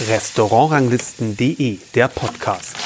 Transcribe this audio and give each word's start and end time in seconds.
Restaurantranglisten.de, 0.00 1.78
der 1.94 2.08
Podcast. 2.08 2.76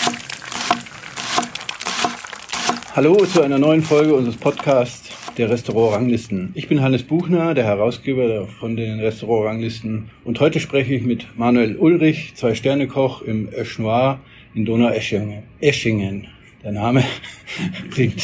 Hallo 2.94 3.16
zu 3.24 3.40
einer 3.40 3.58
neuen 3.58 3.82
Folge 3.82 4.14
unseres 4.14 4.36
Podcasts 4.36 5.08
der 5.38 5.48
Restaurantranglisten. 5.48 6.50
Ich 6.54 6.68
bin 6.68 6.82
Hannes 6.82 7.04
Buchner, 7.04 7.54
der 7.54 7.64
Herausgeber 7.64 8.46
von 8.46 8.76
den 8.76 9.00
Restaurantranglisten 9.00 10.10
und 10.24 10.38
heute 10.40 10.60
spreche 10.60 10.92
ich 10.94 11.02
mit 11.02 11.38
Manuel 11.38 11.76
Ulrich, 11.76 12.34
Zwei-Sterne-Koch 12.34 13.22
im 13.22 13.48
Öschnoir 13.54 14.20
in 14.54 14.66
Donau-Eschingen. 14.66 16.26
Der 16.62 16.72
Name 16.72 17.04
klingt 17.90 18.22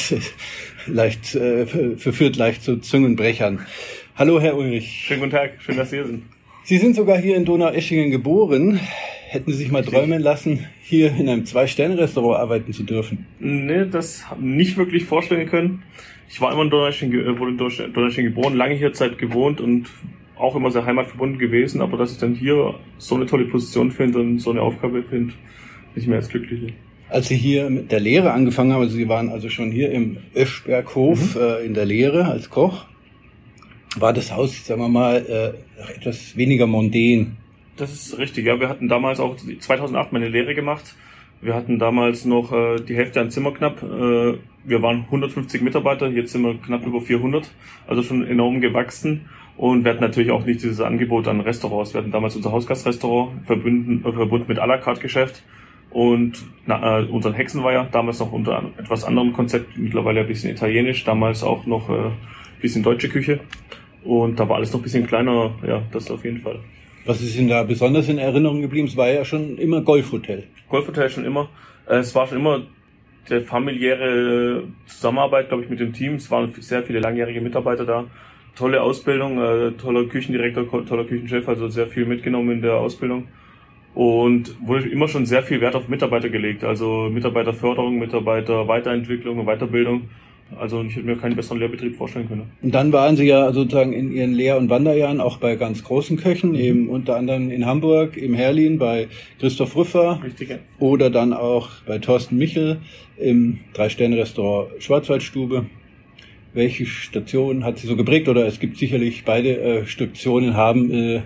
leicht, 0.87 1.35
äh, 1.35 1.97
verführt 1.97 2.37
leicht 2.37 2.63
zu 2.63 2.77
Zungenbrechern. 2.77 3.65
Hallo, 4.15 4.41
Herr 4.41 4.59
Ulrich. 4.59 5.05
Schönen 5.07 5.21
guten 5.21 5.33
Tag, 5.33 5.53
schön, 5.61 5.79
dass 5.79 5.89
Sie 5.89 5.97
hier 5.97 6.07
sind. 6.07 6.25
Sie 6.67 6.79
sind 6.79 6.97
sogar 6.97 7.19
hier 7.19 7.37
in 7.37 7.45
Donau-Eschingen 7.45 8.11
geboren. 8.11 8.81
Hätten 9.29 9.53
Sie 9.53 9.59
sich 9.59 9.71
mal 9.71 9.85
träumen 9.85 10.23
lassen, 10.23 10.65
hier 10.81 11.15
in 11.15 11.29
einem 11.29 11.45
Zwei-Sterne-Restaurant 11.45 12.41
arbeiten 12.41 12.73
zu 12.73 12.85
dürfen? 12.85 13.27
Nee, 13.39 13.85
das 13.85 14.25
nicht 14.41 14.79
wirklich 14.79 15.05
vorstellen 15.05 15.47
können. 15.47 15.83
Ich 16.31 16.41
war 16.41 16.53
immer 16.55 16.63
in 16.63 16.71
Donau-Eschingen, 16.71 17.21
äh, 17.21 17.39
wurde 17.39 17.51
in 17.51 17.59
Donau-Eschingen 17.93 18.33
geboren, 18.33 18.57
lange 18.57 18.77
hier 18.77 18.95
Zeit 18.95 19.19
gewohnt 19.19 19.61
und 19.61 19.91
auch 20.39 20.57
immer 20.57 20.71
sehr 20.71 20.87
heimatverbunden 20.87 21.39
gewesen, 21.39 21.83
aber 21.83 21.99
dass 21.99 22.13
ich 22.13 22.19
dann 22.19 22.35
hier 22.35 22.75
so 22.97 23.15
eine 23.15 23.27
tolle 23.27 23.45
Position 23.45 23.91
finde 23.91 24.21
und 24.21 24.39
so 24.39 24.51
eine 24.51 24.63
Aufgabe 24.63 25.03
finde, 25.03 25.35
bin 25.93 26.03
ich 26.03 26.07
mehr 26.07 26.17
als 26.17 26.31
glücklich. 26.31 26.73
Als 27.11 27.29
Sie 27.29 27.37
hier 27.37 27.69
mit 27.69 27.93
der 27.93 28.01
Lehre 28.01 28.33
angefangen 28.33 28.73
haben, 28.73 28.81
also 28.81 28.97
Sie 28.97 29.09
waren 29.11 29.29
also 29.29 29.51
schon 29.51 29.71
hier 29.71 29.93
im 29.93 30.17
Öschberghof 30.35 31.35
mhm. 31.35 31.43
äh, 31.43 31.67
in 31.67 31.75
der 31.75 31.85
Lehre 31.85 32.25
als 32.25 32.49
Koch, 32.49 32.87
war 33.97 34.13
das 34.13 34.33
Haus, 34.33 34.67
sagen 34.67 34.81
wir 34.81 34.89
mal, 34.89 35.17
äh, 35.17 35.93
etwas 35.97 36.37
weniger 36.37 36.67
mondän. 36.67 37.37
Das 37.77 37.93
ist 37.93 38.19
richtig, 38.19 38.47
ja. 38.47 38.59
Wir 38.61 38.69
hatten 38.69 38.89
damals 38.89 39.21
auch 39.21 39.37
2008 39.37 40.13
meine 40.13 40.29
Lehre 40.29 40.55
gemacht. 40.55 40.95
Wir 41.41 41.55
hatten 41.55 41.79
damals 41.79 42.25
noch 42.25 42.53
äh, 42.53 42.77
die 42.77 42.95
Hälfte 42.95 43.21
an 43.21 43.31
Zimmer 43.31 43.53
knapp. 43.53 43.83
Äh, 43.83 44.39
wir 44.65 44.83
waren 44.83 45.03
150 45.03 45.61
Mitarbeiter, 45.63 46.09
jetzt 46.09 46.33
sind 46.33 46.43
wir 46.43 46.55
knapp 46.55 46.87
über 46.87 47.01
400, 47.01 47.51
also 47.87 48.03
schon 48.03 48.27
enorm 48.27 48.61
gewachsen. 48.61 49.27
Und 49.57 49.85
wir 49.85 49.93
hatten 49.93 50.01
natürlich 50.01 50.31
auch 50.31 50.45
nicht 50.47 50.63
dieses 50.63 50.81
Angebot 50.81 51.29
an 51.29 51.41
Restaurants. 51.41 51.95
Wir 51.95 52.01
hatten 52.01 52.11
damals 52.11 52.35
unser 52.35 52.51
Hausgastrestaurant 52.51 53.47
verbunden, 53.47 54.05
äh, 54.07 54.13
verbunden 54.13 54.47
mit 54.49 54.59
à 54.59 54.67
la 54.67 54.79
carte 54.79 55.01
Geschäft 55.01 55.43
und 55.91 56.45
na, 56.67 57.01
äh, 57.01 57.05
unseren 57.05 57.35
Hexenweiher, 57.35 57.89
damals 57.93 58.19
noch 58.19 58.33
unter 58.33 58.71
etwas 58.79 59.05
anderem 59.05 59.33
Konzept, 59.33 59.79
mittlerweile 59.79 60.21
ein 60.21 60.27
bisschen 60.27 60.51
italienisch, 60.51 61.05
damals 61.05 61.45
auch 61.45 61.67
noch 61.67 61.89
äh, 61.89 62.11
bisschen 62.65 62.83
deutsche 62.83 63.11
Küche. 63.11 63.41
Und 64.05 64.39
da 64.39 64.49
war 64.49 64.57
alles 64.57 64.73
noch 64.73 64.81
ein 64.81 64.83
bisschen 64.83 65.07
kleiner, 65.07 65.55
ja, 65.67 65.83
das 65.93 66.11
auf 66.11 66.25
jeden 66.25 66.39
Fall. 66.39 66.61
Was 67.07 67.21
ist 67.21 67.37
Ihnen 67.37 67.49
da 67.49 67.63
besonders 67.63 68.09
in 68.09 68.19
Erinnerung 68.19 68.61
geblieben? 68.61 68.87
Es 68.87 68.97
war 68.97 69.09
ja 69.09 69.25
schon 69.25 69.59
immer 69.59 69.83
Golfhotel. 69.83 70.45
Golfhotel 70.69 71.11
schon 71.11 71.25
immer. 71.25 71.49
Äh, 71.87 71.97
es 71.97 72.15
war 72.15 72.27
schon 72.27 72.39
immer 72.39 72.63
der 73.29 73.43
familiäre 73.43 74.65
Zusammenarbeit, 74.87 75.49
glaube 75.49 75.65
ich, 75.65 75.71
mit 75.71 75.81
dem 75.81 75.93
Team. 75.93 76.15
Es 76.15 76.31
waren 76.31 76.53
sehr 76.59 76.83
viele 76.83 77.01
langjährige 77.01 77.41
Mitarbeiter 77.41 77.85
da. 77.85 78.05
Tolle 78.55 78.83
Ausbildung, 78.83 79.39
äh, 79.39 79.73
toller 79.73 80.05
Küchendirektor, 80.05 80.67
toller 80.87 81.05
Küchenchef, 81.05 81.49
also 81.49 81.69
sehr 81.69 81.87
viel 81.87 82.07
mitgenommen 82.07 82.53
in 82.53 82.63
der 82.63 82.75
Ausbildung. 82.75 83.29
Und 83.95 84.57
wurde 84.67 84.89
immer 84.89 85.09
schon 85.09 85.25
sehr 85.25 85.43
viel 85.43 85.61
Wert 85.61 85.77
auf 85.77 85.89
Mitarbeiter 85.89 86.29
gelegt, 86.29 86.65
also 86.65 87.09
Mitarbeiterförderung, 87.11 87.99
Mitarbeiterweiterentwicklung 87.99 89.39
und 89.39 89.47
Weiterbildung. 89.47 90.09
Also 90.59 90.83
ich 90.83 90.97
hätte 90.97 91.07
mir 91.07 91.17
keinen 91.17 91.37
besseren 91.37 91.59
Lehrbetrieb 91.59 91.97
vorstellen 91.97 92.29
können. 92.29 92.53
Und 92.63 92.75
dann 92.75 92.93
waren 92.93 93.17
Sie 93.17 93.27
ja 93.27 93.53
sozusagen 93.53 93.93
in 93.93 94.13
Ihren 94.13 94.33
Lehr- 94.33 94.57
und 94.57 94.71
Wanderjahren 94.71 95.21
auch 95.21 95.39
bei 95.39 95.57
ganz 95.57 95.85
großen 95.85 96.17
Köchen, 96.17 96.51
mhm. 96.51 96.57
eben 96.57 96.89
unter 96.89 97.17
anderem 97.17 97.51
in 97.51 97.67
Hamburg, 97.67 98.17
im 98.17 98.35
Herlin 98.35 98.79
bei 98.79 99.09
Christoph 99.39 99.77
Rüffer. 99.77 100.21
Richtig, 100.23 100.51
ja. 100.51 100.59
Oder 100.79 101.11
dann 101.11 101.33
auch 101.33 101.71
bei 101.87 101.99
Thorsten 101.99 102.37
Michel 102.37 102.79
im 103.17 103.61
Drei-Sterne-Restaurant 103.75 104.83
Schwarzwaldstube. 104.83 105.67
Welche 106.53 106.87
Station 106.87 107.65
hat 107.65 107.79
Sie 107.79 107.87
so 107.87 107.97
geprägt? 107.97 108.29
Oder 108.29 108.47
es 108.47 108.61
gibt 108.61 108.79
sicherlich 108.79 109.25
beide 109.25 109.59
äh, 109.59 109.87
Stationen 109.87 110.57
haben 110.57 110.91
äh, 110.93 111.23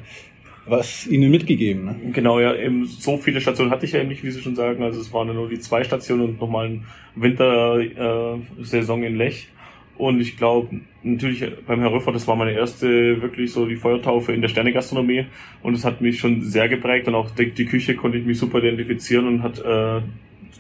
was 0.69 1.07
ihnen 1.07 1.31
mitgegeben. 1.31 1.85
Ne? 1.85 1.97
Genau, 2.13 2.41
ja, 2.41 2.55
eben 2.55 2.87
so 2.87 3.17
viele 3.17 3.41
Stationen 3.41 3.71
hatte 3.71 3.87
ich 3.87 3.93
ja 3.93 4.01
eben 4.01 4.09
nicht, 4.09 4.23
wie 4.23 4.31
Sie 4.31 4.41
schon 4.41 4.57
sagen. 4.57 4.83
Also 4.83 5.01
es 5.01 5.13
waren 5.13 5.35
nur 5.35 5.49
die 5.49 5.59
zwei 5.59 5.85
Stationen 5.85 6.23
und 6.23 6.41
nochmal 6.41 6.67
ein 6.69 6.85
Wintersaison 7.15 9.03
äh, 9.03 9.07
in 9.07 9.17
Lech. 9.17 9.49
Und 9.97 10.21
ich 10.21 10.37
glaube, 10.37 10.81
natürlich 11.03 11.45
beim 11.67 11.81
Herr 11.81 11.93
Röffer, 11.93 12.13
das 12.13 12.29
war 12.29 12.37
meine 12.37 12.53
erste 12.53 13.21
wirklich 13.21 13.53
so 13.53 13.67
die 13.67 13.75
Feuertaufe 13.75 14.33
in 14.33 14.41
der 14.41 14.49
Sternegastronomie. 14.49 15.27
Und 15.63 15.75
es 15.75 15.85
hat 15.85 16.01
mich 16.01 16.21
schon 16.21 16.43
sehr 16.43 16.69
geprägt 16.69 17.09
und 17.09 17.17
auch 17.17 17.31
die, 17.31 17.65
Küche 17.65 17.97
konnte 17.97 18.19
ich 18.19 18.25
mich 18.25 18.39
super 18.39 18.59
identifizieren 18.59 19.27
und 19.27 19.43
hat 19.43 19.59
äh, 19.59 20.01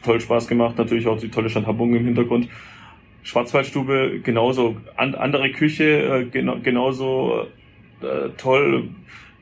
toll 0.02 0.20
Spaß 0.20 0.48
gemacht. 0.48 0.76
Natürlich 0.76 1.06
auch 1.06 1.20
die 1.20 1.28
tolle 1.28 1.50
Standhabung 1.50 1.94
im 1.94 2.04
Hintergrund. 2.04 2.48
Schwarzwaldstube 3.22 4.20
genauso, 4.24 4.76
an, 4.96 5.14
andere 5.14 5.50
Küche 5.52 5.84
äh, 5.84 6.24
genau, 6.24 6.56
genauso 6.60 7.46
äh, 8.00 8.30
toll, 8.36 8.88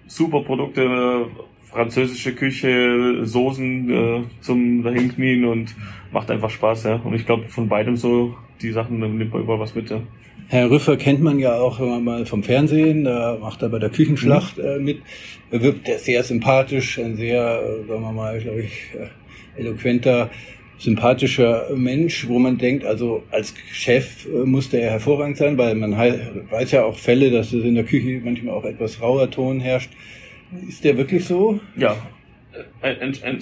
super 0.06 0.42
Produkte, 0.42 1.26
französische 1.64 2.34
Küche, 2.34 3.24
Soßen 3.24 3.90
äh, 3.90 4.22
zum 4.40 4.82
dahinknien 4.82 5.44
und 5.44 5.74
macht 6.12 6.30
einfach 6.30 6.50
Spaß, 6.50 6.84
ja. 6.84 7.00
Und 7.02 7.14
ich 7.14 7.26
glaube, 7.26 7.44
von 7.44 7.68
beidem 7.68 7.96
so, 7.96 8.34
die 8.62 8.70
Sachen 8.70 8.98
nimmt 8.98 9.32
man 9.32 9.42
überall 9.42 9.60
was 9.60 9.74
mit, 9.74 9.90
ja. 9.90 10.00
Herr 10.48 10.70
Rüffer 10.70 10.96
kennt 10.96 11.20
man 11.20 11.40
ja 11.40 11.56
auch 11.56 11.80
immer 11.80 11.98
mal 11.98 12.24
vom 12.24 12.44
Fernsehen, 12.44 13.04
da 13.04 13.36
macht 13.40 13.62
er 13.62 13.68
bei 13.68 13.80
der 13.80 13.90
Küchenschlacht 13.90 14.58
mhm. 14.58 14.64
äh, 14.64 14.78
mit. 14.78 15.02
Er 15.50 15.60
wirkt 15.60 15.88
sehr 15.98 16.22
sympathisch, 16.22 16.98
ein 16.98 17.16
sehr, 17.16 17.62
äh, 17.62 17.86
sagen 17.86 18.02
wir 18.02 18.12
mal, 18.12 18.38
glaube 18.38 18.60
ich, 18.60 18.90
äh, 18.94 19.60
eloquenter, 19.60 20.30
sympathischer 20.78 21.68
Mensch, 21.74 22.28
wo 22.28 22.38
man 22.38 22.58
denkt, 22.58 22.84
also 22.84 23.22
als 23.30 23.54
Chef 23.72 24.26
äh, 24.26 24.44
musste 24.44 24.78
er 24.78 24.90
hervorragend 24.90 25.36
sein, 25.36 25.56
weil 25.56 25.74
man 25.74 25.96
weiß 25.96 26.72
ja 26.72 26.84
auch 26.84 26.96
Fälle, 26.96 27.30
dass 27.30 27.52
es 27.52 27.64
in 27.64 27.74
der 27.74 27.84
Küche 27.84 28.20
manchmal 28.22 28.54
auch 28.54 28.64
etwas 28.64 29.00
rauer 29.00 29.30
Ton 29.30 29.60
herrscht. 29.60 29.90
Ist 30.68 30.84
der 30.84 30.96
wirklich 30.96 31.24
so? 31.24 31.60
Ja, 31.76 31.96
äh, 32.82 32.94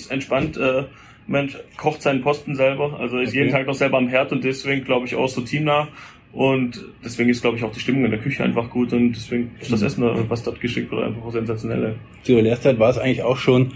entspannt. 0.09 0.57
Äh, 0.57 0.85
Mensch 1.27 1.57
kocht 1.77 2.03
seinen 2.03 2.21
Posten 2.21 2.55
selber, 2.55 3.01
also 3.01 3.19
ist 3.19 3.31
okay. 3.31 3.39
jeden 3.39 3.51
Tag 3.51 3.67
noch 3.67 3.75
selber 3.75 3.97
am 3.97 4.09
Herd 4.09 4.31
und 4.33 4.45
deswegen 4.45 4.85
glaube 4.85 5.07
ich 5.07 5.15
auch 5.15 5.29
so 5.29 5.41
teamnah. 5.41 5.89
Und 6.33 6.85
deswegen 7.05 7.31
ist, 7.31 7.43
glaube 7.43 7.57
ich, 7.57 7.63
auch 7.63 7.71
die 7.71 7.79
Stimmung 7.79 8.05
in 8.07 8.11
der 8.11 8.19
Küche 8.19 8.43
einfach 8.43 8.69
gut 8.69 8.93
und 8.93 9.13
deswegen 9.13 9.53
ist 9.61 9.71
das 9.71 9.81
mhm. 9.81 9.87
Essen, 9.87 10.29
was 10.29 10.43
dort 10.43 10.61
geschickt 10.61 10.91
wird, 10.91 11.05
einfach 11.05 11.23
auch 11.23 11.31
sensationell. 11.31 11.95
Zu 12.25 12.33
Ihrer 12.33 12.43
Lehrzeit 12.43 12.79
war 12.81 12.91
es 12.91 12.99
eigentlich 12.99 13.23
auch 13.23 13.37
schon 13.37 13.73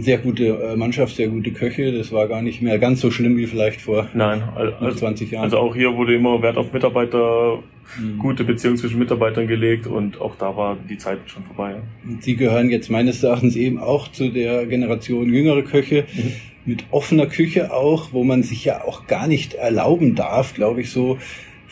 sehr 0.00 0.18
gute 0.18 0.46
äh, 0.46 0.76
Mannschaft, 0.76 1.16
sehr 1.16 1.28
gute 1.28 1.52
Köche. 1.52 1.92
Das 1.92 2.12
war 2.12 2.28
gar 2.28 2.42
nicht 2.42 2.62
mehr 2.62 2.78
ganz 2.78 3.00
so 3.00 3.10
schlimm 3.10 3.36
wie 3.36 3.46
vielleicht 3.46 3.80
vor 3.80 4.08
Nein, 4.14 4.42
also, 4.54 4.98
20 4.98 5.30
Jahren. 5.30 5.44
Also 5.44 5.58
auch 5.58 5.74
hier 5.74 5.96
wurde 5.96 6.14
immer 6.14 6.42
Wert 6.42 6.56
auf 6.56 6.72
Mitarbeiter, 6.72 7.58
mhm. 7.98 8.18
gute 8.18 8.44
Beziehungen 8.44 8.76
zwischen 8.76 8.98
Mitarbeitern 8.98 9.46
gelegt 9.46 9.86
und 9.86 10.20
auch 10.20 10.36
da 10.36 10.56
war 10.56 10.76
die 10.88 10.98
Zeit 10.98 11.18
schon 11.26 11.44
vorbei. 11.44 11.76
Sie 12.20 12.36
gehören 12.36 12.70
jetzt 12.70 12.90
meines 12.90 13.22
Erachtens 13.22 13.56
eben 13.56 13.78
auch 13.78 14.08
zu 14.08 14.28
der 14.28 14.66
Generation 14.66 15.32
jüngere 15.32 15.62
Köche. 15.62 16.04
Mhm. 16.14 16.32
Mit 16.64 16.84
offener 16.92 17.26
Küche 17.26 17.72
auch, 17.72 18.12
wo 18.12 18.22
man 18.22 18.44
sich 18.44 18.64
ja 18.64 18.84
auch 18.84 19.08
gar 19.08 19.26
nicht 19.26 19.54
erlauben 19.54 20.14
darf, 20.14 20.54
glaube 20.54 20.82
ich, 20.82 20.90
so 20.90 21.18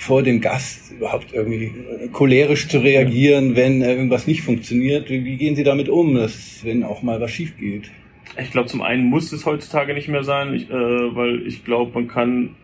vor 0.00 0.22
dem 0.22 0.40
Gast 0.40 0.92
überhaupt 0.92 1.34
irgendwie 1.34 1.66
äh, 1.66 2.08
cholerisch 2.08 2.68
zu 2.68 2.78
reagieren, 2.78 3.54
wenn 3.54 3.82
äh, 3.82 3.92
irgendwas 3.92 4.26
nicht 4.26 4.40
funktioniert. 4.40 5.10
Wie, 5.10 5.36
gehen 5.36 5.56
Sie 5.56 5.62
damit 5.62 5.90
um, 5.90 6.14
dass, 6.14 6.60
wenn 6.64 6.84
auch 6.84 7.02
mal 7.02 7.20
was 7.20 7.30
schief 7.30 7.56
geht? 7.58 7.90
Ich 8.38 8.50
glaube, 8.50 8.68
zum 8.68 8.82
einen 8.82 9.04
muss 9.04 9.32
es 9.32 9.44
heutzutage 9.44 9.94
nicht 9.94 10.08
mehr 10.08 10.24
sein, 10.24 10.54
ich, 10.54 10.70
äh, 10.70 10.72
weil 10.72 11.46
ich 11.46 11.64
glaube, 11.64 11.92
man 11.94 12.08
kann 12.08 12.56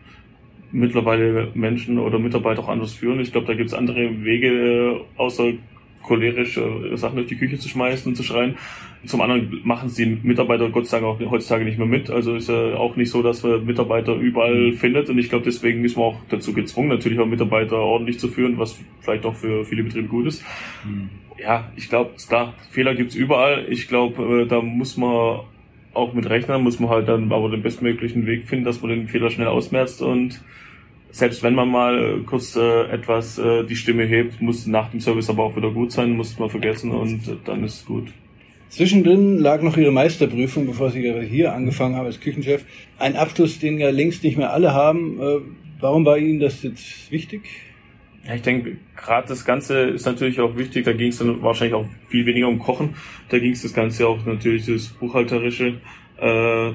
mittlerweile 0.72 1.50
Menschen 1.54 1.98
oder 1.98 2.18
Mitarbeiter 2.18 2.62
auch 2.62 2.68
anders 2.68 2.94
führen. 2.94 3.20
Ich 3.20 3.32
glaube, 3.32 3.46
da 3.46 3.54
gibt 3.54 3.68
es 3.68 3.74
andere 3.74 4.24
Wege, 4.24 4.48
äh, 4.48 5.00
außer 5.16 5.52
cholerisch 6.02 6.56
äh, 6.56 6.96
Sachen 6.96 7.16
durch 7.16 7.28
die 7.28 7.36
Küche 7.36 7.58
zu 7.58 7.68
schmeißen 7.68 8.10
und 8.10 8.16
zu 8.16 8.22
schreien. 8.22 8.56
Zum 9.04 9.20
anderen 9.20 9.60
machen 9.64 9.88
sie 9.88 10.18
Mitarbeiter 10.22 10.68
Gott 10.70 10.86
sei 10.86 11.00
Dank 11.00 11.22
auch 11.22 11.30
heutzutage 11.30 11.64
nicht 11.64 11.78
mehr 11.78 11.86
mit. 11.86 12.10
Also 12.10 12.34
ist 12.34 12.48
ja 12.48 12.74
auch 12.74 12.96
nicht 12.96 13.10
so, 13.10 13.22
dass 13.22 13.42
man 13.42 13.64
Mitarbeiter 13.64 14.14
überall 14.14 14.72
findet. 14.72 15.08
Und 15.10 15.18
ich 15.18 15.28
glaube, 15.28 15.44
deswegen 15.44 15.84
ist 15.84 15.96
man 15.96 16.06
auch 16.06 16.20
dazu 16.28 16.52
gezwungen, 16.52 16.88
natürlich 16.88 17.18
auch 17.18 17.26
Mitarbeiter 17.26 17.76
ordentlich 17.76 18.18
zu 18.18 18.28
führen, 18.28 18.58
was 18.58 18.78
vielleicht 19.00 19.24
auch 19.26 19.34
für 19.34 19.64
viele 19.64 19.84
Betriebe 19.84 20.08
gut 20.08 20.26
ist. 20.26 20.44
Mhm. 20.84 21.10
Ja, 21.38 21.70
ich 21.76 21.88
glaube, 21.88 22.12
klar, 22.28 22.54
Fehler 22.70 22.94
gibt's 22.94 23.14
überall. 23.14 23.66
Ich 23.68 23.88
glaube, 23.88 24.42
äh, 24.42 24.46
da 24.46 24.60
muss 24.60 24.96
man 24.96 25.40
auch 25.96 26.12
mit 26.12 26.28
rechnen, 26.28 26.62
muss 26.62 26.78
man 26.78 26.90
halt 26.90 27.08
dann 27.08 27.32
aber 27.32 27.50
den 27.50 27.62
bestmöglichen 27.62 28.26
Weg 28.26 28.48
finden, 28.48 28.64
dass 28.64 28.82
man 28.82 28.90
den 28.90 29.08
Fehler 29.08 29.30
schnell 29.30 29.48
ausmerzt 29.48 30.02
und 30.02 30.40
selbst 31.10 31.42
wenn 31.42 31.54
man 31.54 31.70
mal 31.70 31.98
äh, 31.98 32.24
kurz 32.24 32.56
äh, 32.56 32.84
etwas 32.90 33.38
äh, 33.38 33.64
die 33.64 33.76
Stimme 33.76 34.04
hebt, 34.04 34.42
muss 34.42 34.66
nach 34.66 34.90
dem 34.90 35.00
Service 35.00 35.30
aber 35.30 35.44
auch 35.44 35.56
wieder 35.56 35.70
gut 35.70 35.92
sein, 35.92 36.10
muss 36.10 36.38
man 36.38 36.50
vergessen 36.50 36.90
und 36.90 37.26
äh, 37.26 37.36
dann 37.44 37.64
ist 37.64 37.80
es 37.80 37.84
gut. 37.86 38.08
Zwischendrin 38.68 39.38
lag 39.38 39.62
noch 39.62 39.76
Ihre 39.76 39.92
Meisterprüfung, 39.92 40.66
bevor 40.66 40.90
Sie 40.90 41.00
hier 41.24 41.54
angefangen 41.54 41.94
haben 41.94 42.06
als 42.06 42.20
Küchenchef. 42.20 42.64
Ein 42.98 43.16
Abschluss, 43.16 43.58
den 43.58 43.78
ja 43.78 43.90
längst 43.90 44.24
nicht 44.24 44.36
mehr 44.36 44.52
alle 44.52 44.74
haben. 44.74 45.18
Äh, 45.20 45.38
warum 45.80 46.04
war 46.04 46.18
Ihnen 46.18 46.40
das 46.40 46.62
jetzt 46.62 47.10
wichtig? 47.10 47.42
Ja, 48.26 48.34
ich 48.34 48.42
denke, 48.42 48.76
gerade 48.96 49.28
das 49.28 49.44
Ganze 49.44 49.82
ist 49.82 50.04
natürlich 50.04 50.40
auch 50.40 50.56
wichtig. 50.56 50.84
Da 50.84 50.92
ging 50.92 51.08
es 51.08 51.18
dann 51.18 51.42
wahrscheinlich 51.42 51.74
auch 51.74 51.86
viel 52.08 52.26
weniger 52.26 52.48
um 52.48 52.58
Kochen. 52.58 52.94
Da 53.28 53.38
ging 53.38 53.52
es 53.52 53.62
das 53.62 53.72
Ganze 53.72 54.08
auch 54.08 54.24
natürlich 54.26 54.66
das 54.66 54.88
Buchhalterische. 54.88 55.80
Äh, 56.18 56.72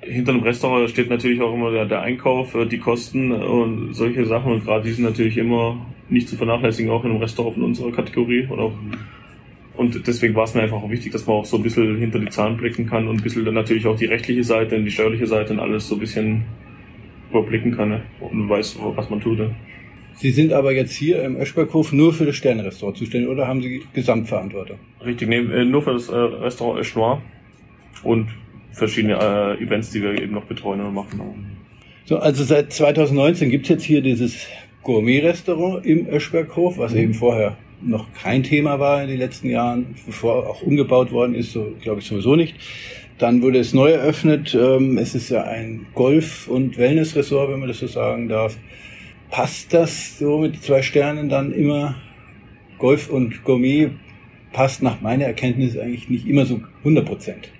hinter 0.00 0.32
einem 0.32 0.42
Restaurant 0.42 0.90
steht 0.90 1.08
natürlich 1.08 1.40
auch 1.40 1.54
immer 1.54 1.70
der, 1.70 1.86
der 1.86 2.02
Einkauf, 2.02 2.54
äh, 2.54 2.66
die 2.66 2.78
Kosten 2.78 3.32
und 3.32 3.94
solche 3.94 4.26
Sachen. 4.26 4.52
Und 4.52 4.64
gerade 4.64 4.84
die 4.84 4.92
sind 4.92 5.04
natürlich 5.04 5.38
immer 5.38 5.86
nicht 6.10 6.28
zu 6.28 6.36
vernachlässigen, 6.36 6.90
auch 6.90 7.02
in 7.04 7.12
einem 7.12 7.20
Restaurant 7.20 7.54
von 7.54 7.64
unserer 7.64 7.90
Kategorie. 7.90 8.46
Oder 8.48 8.64
auch, 8.64 8.74
und 9.76 10.06
deswegen 10.06 10.34
war 10.34 10.44
es 10.44 10.54
mir 10.54 10.62
einfach 10.62 10.82
auch 10.82 10.90
wichtig, 10.90 11.12
dass 11.12 11.26
man 11.26 11.36
auch 11.36 11.46
so 11.46 11.56
ein 11.56 11.62
bisschen 11.62 11.96
hinter 11.96 12.18
die 12.18 12.28
Zahlen 12.28 12.58
blicken 12.58 12.86
kann 12.86 13.08
und 13.08 13.16
ein 13.16 13.22
bisschen 13.22 13.46
dann 13.46 13.54
natürlich 13.54 13.86
auch 13.86 13.96
die 13.96 14.04
rechtliche 14.04 14.44
Seite 14.44 14.76
und 14.76 14.84
die 14.84 14.90
steuerliche 14.90 15.26
Seite 15.26 15.54
und 15.54 15.60
alles 15.60 15.88
so 15.88 15.94
ein 15.94 16.00
bisschen 16.00 16.44
überblicken 17.30 17.74
kann 17.74 17.88
ne? 17.88 18.02
und 18.20 18.50
weiß, 18.50 18.78
was 18.94 19.08
man 19.08 19.20
tut. 19.20 19.38
Ne? 19.38 19.54
Sie 20.16 20.30
sind 20.30 20.52
aber 20.52 20.72
jetzt 20.72 20.92
hier 20.92 21.22
im 21.22 21.36
Öschberghof 21.36 21.92
nur 21.92 22.12
für 22.12 22.26
das 22.26 22.36
Sternrestaurant 22.36 22.96
zuständig 22.96 23.28
oder 23.28 23.48
haben 23.48 23.62
Sie 23.62 23.82
Gesamtverantwortung? 23.92 24.78
Richtig, 25.04 25.28
nee, 25.28 25.38
äh, 25.38 25.64
nur 25.64 25.82
für 25.82 25.94
das 25.94 26.08
äh, 26.08 26.16
Restaurant 26.16 26.80
Ösch 26.80 26.94
Noir 26.94 27.22
und 28.02 28.28
verschiedene 28.72 29.14
äh, 29.14 29.62
Events, 29.62 29.90
die 29.90 30.02
wir 30.02 30.20
eben 30.20 30.32
noch 30.32 30.44
betreuen 30.44 30.80
und 30.80 30.94
machen. 30.94 31.20
So, 32.04 32.18
also 32.18 32.44
seit 32.44 32.72
2019 32.72 33.50
gibt 33.50 33.64
es 33.64 33.70
jetzt 33.70 33.84
hier 33.84 34.02
dieses 34.02 34.46
Gourmet-Restaurant 34.82 35.84
im 35.86 36.06
Öschberghof, 36.08 36.78
was 36.78 36.92
mhm. 36.92 36.98
eben 36.98 37.14
vorher 37.14 37.56
noch 37.82 38.06
kein 38.14 38.42
Thema 38.42 38.78
war 38.78 39.02
in 39.02 39.08
den 39.08 39.18
letzten 39.18 39.50
Jahren, 39.50 39.94
bevor 40.06 40.48
auch 40.48 40.62
umgebaut 40.62 41.12
worden 41.12 41.34
ist, 41.34 41.52
so 41.52 41.74
glaube 41.82 42.00
ich 42.00 42.06
sowieso 42.06 42.36
nicht. 42.36 42.54
Dann 43.18 43.42
wurde 43.42 43.58
es 43.58 43.74
neu 43.74 43.90
eröffnet. 43.90 44.54
Ähm, 44.54 44.98
es 44.98 45.14
ist 45.14 45.28
ja 45.28 45.44
ein 45.44 45.86
Golf- 45.94 46.48
und 46.48 46.78
Wellness-Ressort, 46.78 47.50
wenn 47.50 47.60
man 47.60 47.68
das 47.68 47.78
so 47.78 47.86
sagen 47.86 48.28
darf 48.28 48.56
passt 49.30 49.74
das 49.74 50.18
so 50.18 50.38
mit 50.38 50.62
zwei 50.62 50.82
Sternen 50.82 51.28
dann 51.28 51.52
immer? 51.52 51.96
Golf 52.78 53.08
und 53.08 53.44
Gourmet 53.44 53.90
passt 54.52 54.82
nach 54.82 55.00
meiner 55.00 55.24
Erkenntnis 55.24 55.76
eigentlich 55.76 56.08
nicht 56.08 56.26
immer 56.26 56.46
so 56.46 56.60
100 56.80 57.04
Prozent. 57.04 57.50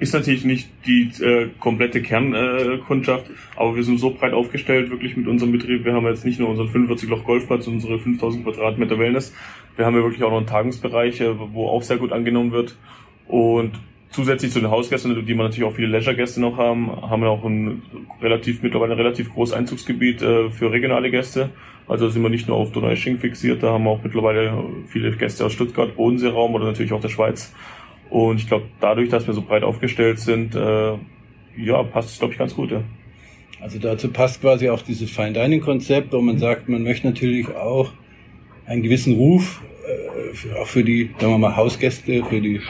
Ist 0.00 0.14
natürlich 0.14 0.44
nicht 0.44 0.68
die 0.86 1.10
äh, 1.24 1.48
komplette 1.58 2.00
Kernkundschaft, 2.00 3.30
äh, 3.30 3.32
aber 3.56 3.74
wir 3.74 3.82
sind 3.82 3.98
so 3.98 4.10
breit 4.10 4.32
aufgestellt, 4.32 4.90
wirklich 4.90 5.16
mit 5.16 5.26
unserem 5.26 5.50
Betrieb. 5.50 5.84
Wir 5.84 5.92
haben 5.92 6.06
jetzt 6.06 6.24
nicht 6.24 6.38
nur 6.38 6.48
unseren 6.48 6.68
45-Loch 6.68 7.24
Golfplatz, 7.24 7.66
und 7.66 7.74
unsere 7.74 7.98
5000 7.98 8.44
Quadratmeter 8.44 8.96
Wellness. 8.98 9.34
Wir 9.74 9.86
haben 9.86 9.96
ja 9.96 10.02
wirklich 10.02 10.22
auch 10.22 10.30
noch 10.30 10.38
einen 10.38 10.46
Tagungsbereich, 10.46 11.20
äh, 11.20 11.32
wo 11.52 11.66
auch 11.66 11.82
sehr 11.82 11.96
gut 11.96 12.12
angenommen 12.12 12.52
wird. 12.52 12.76
Und 13.26 13.72
zusätzlich 14.10 14.52
zu 14.52 14.60
den 14.60 14.70
Hausgästen, 14.70 15.26
die 15.26 15.34
man 15.34 15.46
natürlich 15.46 15.68
auch 15.68 15.74
viele 15.74 15.88
Leisure-Gäste 15.88 16.40
noch 16.40 16.56
haben, 16.56 16.90
haben 17.02 17.22
wir 17.22 17.30
auch 17.30 17.44
ein 17.44 17.82
relativ 18.22 18.62
mittlerweile 18.62 18.92
ein 18.92 18.98
relativ 18.98 19.32
großes 19.32 19.54
Einzugsgebiet 19.54 20.22
äh, 20.22 20.50
für 20.50 20.72
regionale 20.72 21.10
Gäste. 21.10 21.50
Also 21.86 22.08
sind 22.08 22.22
wir 22.22 22.28
nicht 22.28 22.48
nur 22.48 22.56
auf 22.56 22.72
Donaueschingen 22.72 23.18
fixiert, 23.18 23.62
da 23.62 23.72
haben 23.72 23.84
wir 23.84 23.90
auch 23.90 24.02
mittlerweile 24.02 24.62
viele 24.88 25.10
Gäste 25.12 25.46
aus 25.46 25.52
Stuttgart, 25.52 25.96
Bodenseeraum 25.96 26.54
oder 26.54 26.66
natürlich 26.66 26.92
auch 26.92 27.00
der 27.00 27.08
Schweiz. 27.08 27.54
Und 28.10 28.40
ich 28.40 28.46
glaube, 28.46 28.66
dadurch, 28.80 29.08
dass 29.08 29.26
wir 29.26 29.34
so 29.34 29.42
breit 29.42 29.62
aufgestellt 29.62 30.18
sind, 30.18 30.54
äh, 30.54 30.92
ja, 31.56 31.82
passt 31.82 32.10
es, 32.10 32.18
glaube 32.18 32.32
ich, 32.32 32.38
ganz 32.38 32.54
gut. 32.54 32.70
Ja. 32.70 32.82
Also 33.60 33.78
dazu 33.78 34.10
passt 34.10 34.40
quasi 34.40 34.68
auch 34.68 34.82
dieses 34.82 35.10
Fine 35.10 35.32
Dining 35.32 35.60
Konzept, 35.60 36.12
wo 36.12 36.20
man 36.20 36.38
sagt, 36.38 36.68
man 36.68 36.82
möchte 36.82 37.06
natürlich 37.06 37.48
auch 37.54 37.90
einen 38.66 38.82
gewissen 38.82 39.14
Ruf, 39.14 39.62
äh, 39.86 40.34
für, 40.34 40.60
auch 40.60 40.66
für 40.66 40.84
die, 40.84 41.10
sagen 41.18 41.32
wir 41.32 41.38
mal, 41.38 41.56
Hausgäste, 41.56 42.22
für 42.24 42.40
die 42.40 42.60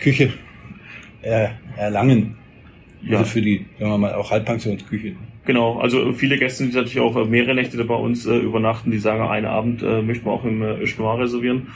Küche 0.00 0.32
er, 1.28 1.52
erlangen. 1.76 2.36
Ja. 3.02 3.18
Also 3.18 3.30
für 3.30 3.42
die, 3.42 3.66
sagen 3.78 3.92
wir 3.92 3.98
mal, 3.98 4.14
auch 4.14 4.30
Halbpensionsküche. 4.30 5.14
Genau, 5.44 5.78
also 5.78 6.12
viele 6.12 6.36
Gäste, 6.36 6.66
die 6.66 6.74
natürlich 6.74 7.00
auch 7.00 7.26
mehrere 7.26 7.54
Nächte 7.54 7.82
bei 7.84 7.94
uns 7.94 8.26
äh, 8.26 8.36
übernachten, 8.36 8.90
die 8.90 8.98
sagen, 8.98 9.22
einen 9.22 9.46
Abend 9.46 9.82
äh, 9.82 10.02
möchten 10.02 10.26
wir 10.26 10.32
auch 10.32 10.44
im 10.44 10.62
äh, 10.62 10.84
Noir 10.98 11.20
reservieren. 11.20 11.68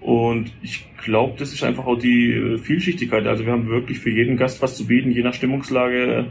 Und 0.00 0.52
ich 0.62 0.84
glaube, 1.02 1.34
das 1.38 1.52
ist 1.52 1.64
einfach 1.64 1.86
auch 1.86 1.98
die 1.98 2.32
äh, 2.32 2.58
Vielschichtigkeit. 2.58 3.26
Also 3.26 3.46
wir 3.46 3.52
haben 3.52 3.68
wirklich 3.68 3.98
für 4.00 4.10
jeden 4.10 4.36
Gast 4.36 4.60
was 4.60 4.76
zu 4.76 4.86
bieten, 4.86 5.12
je 5.12 5.22
nach 5.22 5.34
Stimmungslage 5.34 6.04
äh, 6.04 6.24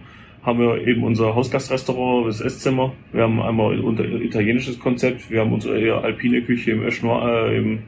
haben 0.45 0.59
wir 0.59 0.87
eben 0.87 1.03
unser 1.03 1.35
Hausgastrestaurant, 1.35 2.27
das 2.27 2.39
Esszimmer. 2.39 2.93
Wir 3.11 3.23
haben 3.23 3.41
einmal 3.41 3.79
unser 3.79 4.05
italienisches 4.05 4.79
Konzept, 4.79 5.31
wir 5.31 5.41
haben 5.41 5.51
unsere 5.51 6.03
alpine 6.03 6.41
Küche 6.41 6.71
im 6.71 6.85
Eschnoir, 6.85 7.49
äh, 7.49 7.57
im 7.57 7.79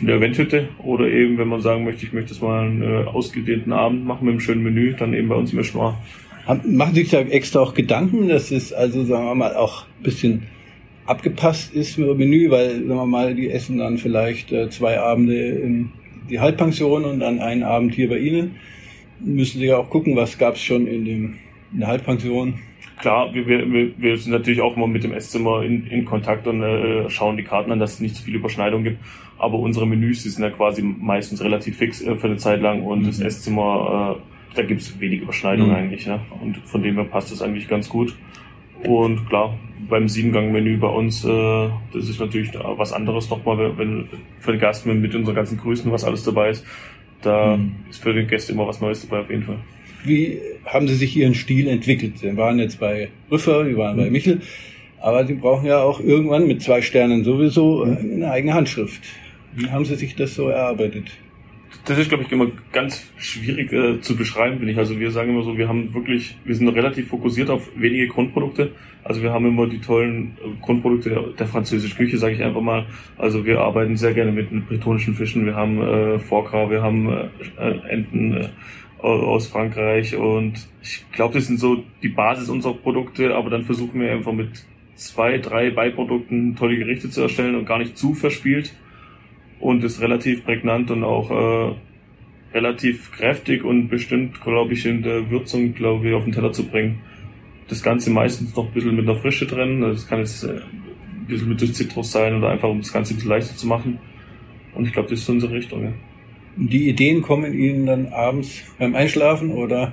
in 0.00 0.06
der 0.06 0.16
Eventhütte 0.16 0.68
oder 0.78 1.08
eben, 1.08 1.38
wenn 1.38 1.48
man 1.48 1.60
sagen 1.60 1.84
möchte, 1.84 2.04
ich 2.04 2.12
möchte 2.12 2.32
es 2.32 2.40
mal 2.40 2.66
einen 2.66 2.82
äh, 2.82 3.04
ausgedehnten 3.04 3.72
Abend 3.72 4.06
machen 4.06 4.24
mit 4.24 4.32
einem 4.32 4.40
schönen 4.40 4.62
Menü, 4.62 4.94
dann 4.94 5.12
eben 5.12 5.28
bei 5.28 5.34
uns 5.34 5.52
im 5.52 5.58
Eschnoir. 5.58 5.98
Machen 6.46 6.94
Sie 6.94 7.02
sich 7.02 7.10
da 7.10 7.20
extra 7.20 7.60
auch 7.60 7.74
Gedanken, 7.74 8.28
dass 8.28 8.50
es 8.50 8.72
also, 8.72 9.04
sagen 9.04 9.26
wir 9.26 9.34
mal, 9.34 9.54
auch 9.54 9.84
ein 9.84 10.02
bisschen 10.02 10.42
abgepasst 11.04 11.74
ist 11.74 11.98
mit 11.98 12.08
dem 12.08 12.16
Menü, 12.16 12.50
weil, 12.50 12.86
sagen 12.86 12.88
wir 12.88 13.06
mal, 13.06 13.34
die 13.34 13.50
essen 13.50 13.78
dann 13.78 13.98
vielleicht 13.98 14.52
äh, 14.52 14.70
zwei 14.70 14.98
Abende 14.98 15.36
in 15.36 15.90
die 16.30 16.40
Halbpension 16.40 17.04
und 17.04 17.20
dann 17.20 17.40
einen 17.40 17.62
Abend 17.62 17.94
hier 17.94 18.08
bei 18.08 18.18
Ihnen. 18.18 18.56
Müssen 19.20 19.58
Sie 19.58 19.66
ja 19.66 19.78
auch 19.78 19.90
gucken, 19.90 20.16
was 20.16 20.38
gab 20.38 20.54
es 20.54 20.62
schon 20.62 20.86
in, 20.86 21.04
dem, 21.04 21.34
in 21.72 21.80
der 21.80 21.88
Halbpension. 21.88 22.54
Klar, 23.00 23.32
wir, 23.32 23.46
wir, 23.46 23.92
wir 23.96 24.16
sind 24.16 24.32
natürlich 24.32 24.60
auch 24.60 24.76
immer 24.76 24.88
mit 24.88 25.04
dem 25.04 25.12
Esszimmer 25.12 25.62
in, 25.62 25.86
in 25.86 26.04
Kontakt 26.04 26.46
und 26.46 26.62
äh, 26.62 27.08
schauen 27.10 27.36
die 27.36 27.44
Karten 27.44 27.70
an, 27.70 27.78
dass 27.78 27.94
es 27.94 28.00
nicht 28.00 28.16
so 28.16 28.24
viele 28.24 28.38
Überschneidungen 28.38 28.84
gibt. 28.84 28.98
Aber 29.38 29.58
unsere 29.58 29.86
Menüs, 29.86 30.24
die 30.24 30.30
sind 30.30 30.42
ja 30.42 30.50
quasi 30.50 30.82
meistens 30.82 31.42
relativ 31.42 31.76
fix 31.76 32.02
äh, 32.02 32.16
für 32.16 32.26
eine 32.26 32.38
Zeit 32.38 32.60
lang 32.60 32.82
und 32.82 33.02
mhm. 33.02 33.06
das 33.06 33.20
Esszimmer, 33.20 34.18
äh, 34.18 34.56
da 34.56 34.62
gibt 34.62 34.80
es 34.80 34.98
wenig 34.98 35.22
Überschneidungen 35.22 35.70
mhm. 35.70 35.76
eigentlich. 35.76 36.06
Ne? 36.06 36.20
Und 36.40 36.58
von 36.58 36.82
dem 36.82 36.96
her 36.96 37.04
passt 37.04 37.30
das 37.30 37.40
eigentlich 37.40 37.68
ganz 37.68 37.88
gut. 37.88 38.16
Und 38.84 39.28
klar, 39.28 39.56
beim 39.88 40.08
Siebengang-Menü 40.08 40.78
bei 40.78 40.88
uns, 40.88 41.24
äh, 41.24 41.68
das 41.92 42.08
ist 42.08 42.18
natürlich 42.18 42.52
was 42.54 42.92
anderes 42.92 43.30
nochmal, 43.30 43.78
wenn 43.78 44.08
für 44.40 44.52
den 44.52 44.60
Gast 44.60 44.86
mit 44.86 45.14
unseren 45.14 45.34
ganzen 45.34 45.58
Grüßen, 45.58 45.90
was 45.92 46.04
alles 46.04 46.24
dabei 46.24 46.50
ist. 46.50 46.66
Da 47.22 47.56
mhm. 47.56 47.74
ist 47.88 48.02
für 48.02 48.12
den 48.12 48.26
Gast 48.26 48.50
immer 48.50 48.66
was 48.66 48.80
Neues 48.80 49.06
dabei 49.06 49.22
auf 49.22 49.30
jeden 49.30 49.44
Fall. 49.44 49.58
Wie 50.04 50.40
haben 50.64 50.88
Sie 50.88 50.94
sich 50.94 51.16
Ihren 51.16 51.34
Stil 51.34 51.68
entwickelt? 51.68 52.18
Sie 52.18 52.36
waren 52.36 52.58
jetzt 52.58 52.78
bei 52.78 53.08
Rüffer, 53.30 53.66
wir 53.66 53.76
waren 53.76 53.96
mhm. 53.96 54.00
bei 54.00 54.10
Michel, 54.10 54.40
aber 55.00 55.26
Sie 55.26 55.34
brauchen 55.34 55.66
ja 55.66 55.82
auch 55.82 56.00
irgendwann 56.00 56.46
mit 56.46 56.62
zwei 56.62 56.82
Sternen 56.82 57.24
sowieso 57.24 57.82
eine 57.82 58.30
eigene 58.30 58.54
Handschrift. 58.54 59.02
Wie 59.54 59.68
haben 59.70 59.84
Sie 59.84 59.96
sich 59.96 60.14
das 60.14 60.34
so 60.34 60.48
erarbeitet? 60.48 61.10
Das 61.84 61.98
ist, 61.98 62.08
glaube 62.08 62.24
ich, 62.24 62.32
immer 62.32 62.48
ganz 62.72 63.10
schwierig 63.16 63.72
äh, 63.72 64.00
zu 64.00 64.16
beschreiben, 64.16 64.58
finde 64.58 64.72
ich. 64.72 64.78
Also 64.78 64.98
wir 64.98 65.10
sagen 65.10 65.30
immer 65.30 65.42
so, 65.42 65.56
wir 65.56 65.68
haben 65.68 65.94
wirklich, 65.94 66.36
wir 66.44 66.54
sind 66.54 66.68
relativ 66.68 67.08
fokussiert 67.08 67.50
auf 67.50 67.70
wenige 67.76 68.08
Grundprodukte. 68.08 68.72
Also 69.04 69.22
wir 69.22 69.32
haben 69.32 69.46
immer 69.46 69.66
die 69.66 69.80
tollen 69.80 70.36
äh, 70.44 70.48
Grundprodukte 70.60 71.34
der 71.38 71.46
französischen 71.46 71.96
Küche, 71.96 72.18
sage 72.18 72.34
ich 72.34 72.42
einfach 72.42 72.60
mal. 72.60 72.86
Also 73.16 73.44
wir 73.44 73.60
arbeiten 73.60 73.96
sehr 73.96 74.12
gerne 74.12 74.32
mit, 74.32 74.52
mit 74.52 74.68
bretonischen 74.68 75.14
Fischen. 75.14 75.46
Wir 75.46 75.54
haben 75.54 75.80
äh, 75.80 76.18
Foie 76.18 76.70
wir 76.70 76.82
haben 76.82 77.08
äh, 77.08 77.70
Enten 77.88 78.36
äh, 78.36 78.48
aus 78.98 79.46
Frankreich 79.46 80.16
und 80.16 80.66
ich 80.82 81.04
glaube, 81.12 81.34
das 81.34 81.46
sind 81.46 81.60
so 81.60 81.84
die 82.02 82.08
Basis 82.08 82.48
unserer 82.48 82.74
Produkte, 82.74 83.34
aber 83.34 83.50
dann 83.50 83.64
versuchen 83.64 84.00
wir 84.00 84.10
einfach 84.10 84.32
mit 84.32 84.64
zwei, 84.96 85.38
drei 85.38 85.70
Beiprodukten 85.70 86.56
tolle 86.56 86.76
Gerichte 86.76 87.08
zu 87.08 87.22
erstellen 87.22 87.54
und 87.54 87.64
gar 87.64 87.78
nicht 87.78 87.96
zu 87.96 88.14
verspielt 88.14 88.74
und 89.60 89.84
ist 89.84 90.00
relativ 90.00 90.44
prägnant 90.44 90.90
und 90.90 91.04
auch 91.04 91.30
äh, 91.30 91.74
relativ 92.54 93.12
kräftig 93.12 93.64
und 93.64 93.88
bestimmt, 93.88 94.40
glaube 94.40 94.72
ich, 94.72 94.84
in 94.86 95.02
der 95.02 95.30
Würzung, 95.30 95.74
glaube 95.74 96.08
ich, 96.08 96.14
auf 96.14 96.24
den 96.24 96.32
Teller 96.32 96.52
zu 96.52 96.66
bringen. 96.66 97.00
Das 97.68 97.82
Ganze 97.82 98.10
meistens 98.10 98.56
noch 98.56 98.66
ein 98.66 98.72
bisschen 98.72 98.96
mit 98.96 99.08
einer 99.08 99.18
Frische 99.18 99.46
drin. 99.46 99.82
Das 99.82 100.08
kann 100.08 100.20
jetzt 100.20 100.42
äh, 100.42 100.52
ein 100.52 101.26
bisschen 101.26 101.48
mit 101.48 101.60
Zitrus 101.60 102.10
sein 102.10 102.34
oder 102.34 102.48
einfach, 102.48 102.68
um 102.68 102.78
das 102.78 102.92
Ganze 102.92 103.12
ein 103.12 103.16
bisschen 103.16 103.30
leichter 103.30 103.56
zu 103.56 103.66
machen. 103.66 103.98
Und 104.74 104.86
ich 104.86 104.92
glaube, 104.92 105.10
das 105.10 105.20
ist 105.20 105.28
unsere 105.28 105.52
Richtung. 105.52 105.84
Ja. 105.84 105.92
Die 106.60 106.88
Ideen 106.88 107.22
kommen 107.22 107.54
Ihnen 107.54 107.86
dann 107.86 108.06
abends 108.08 108.64
beim 108.78 108.96
Einschlafen 108.96 109.52
oder? 109.52 109.92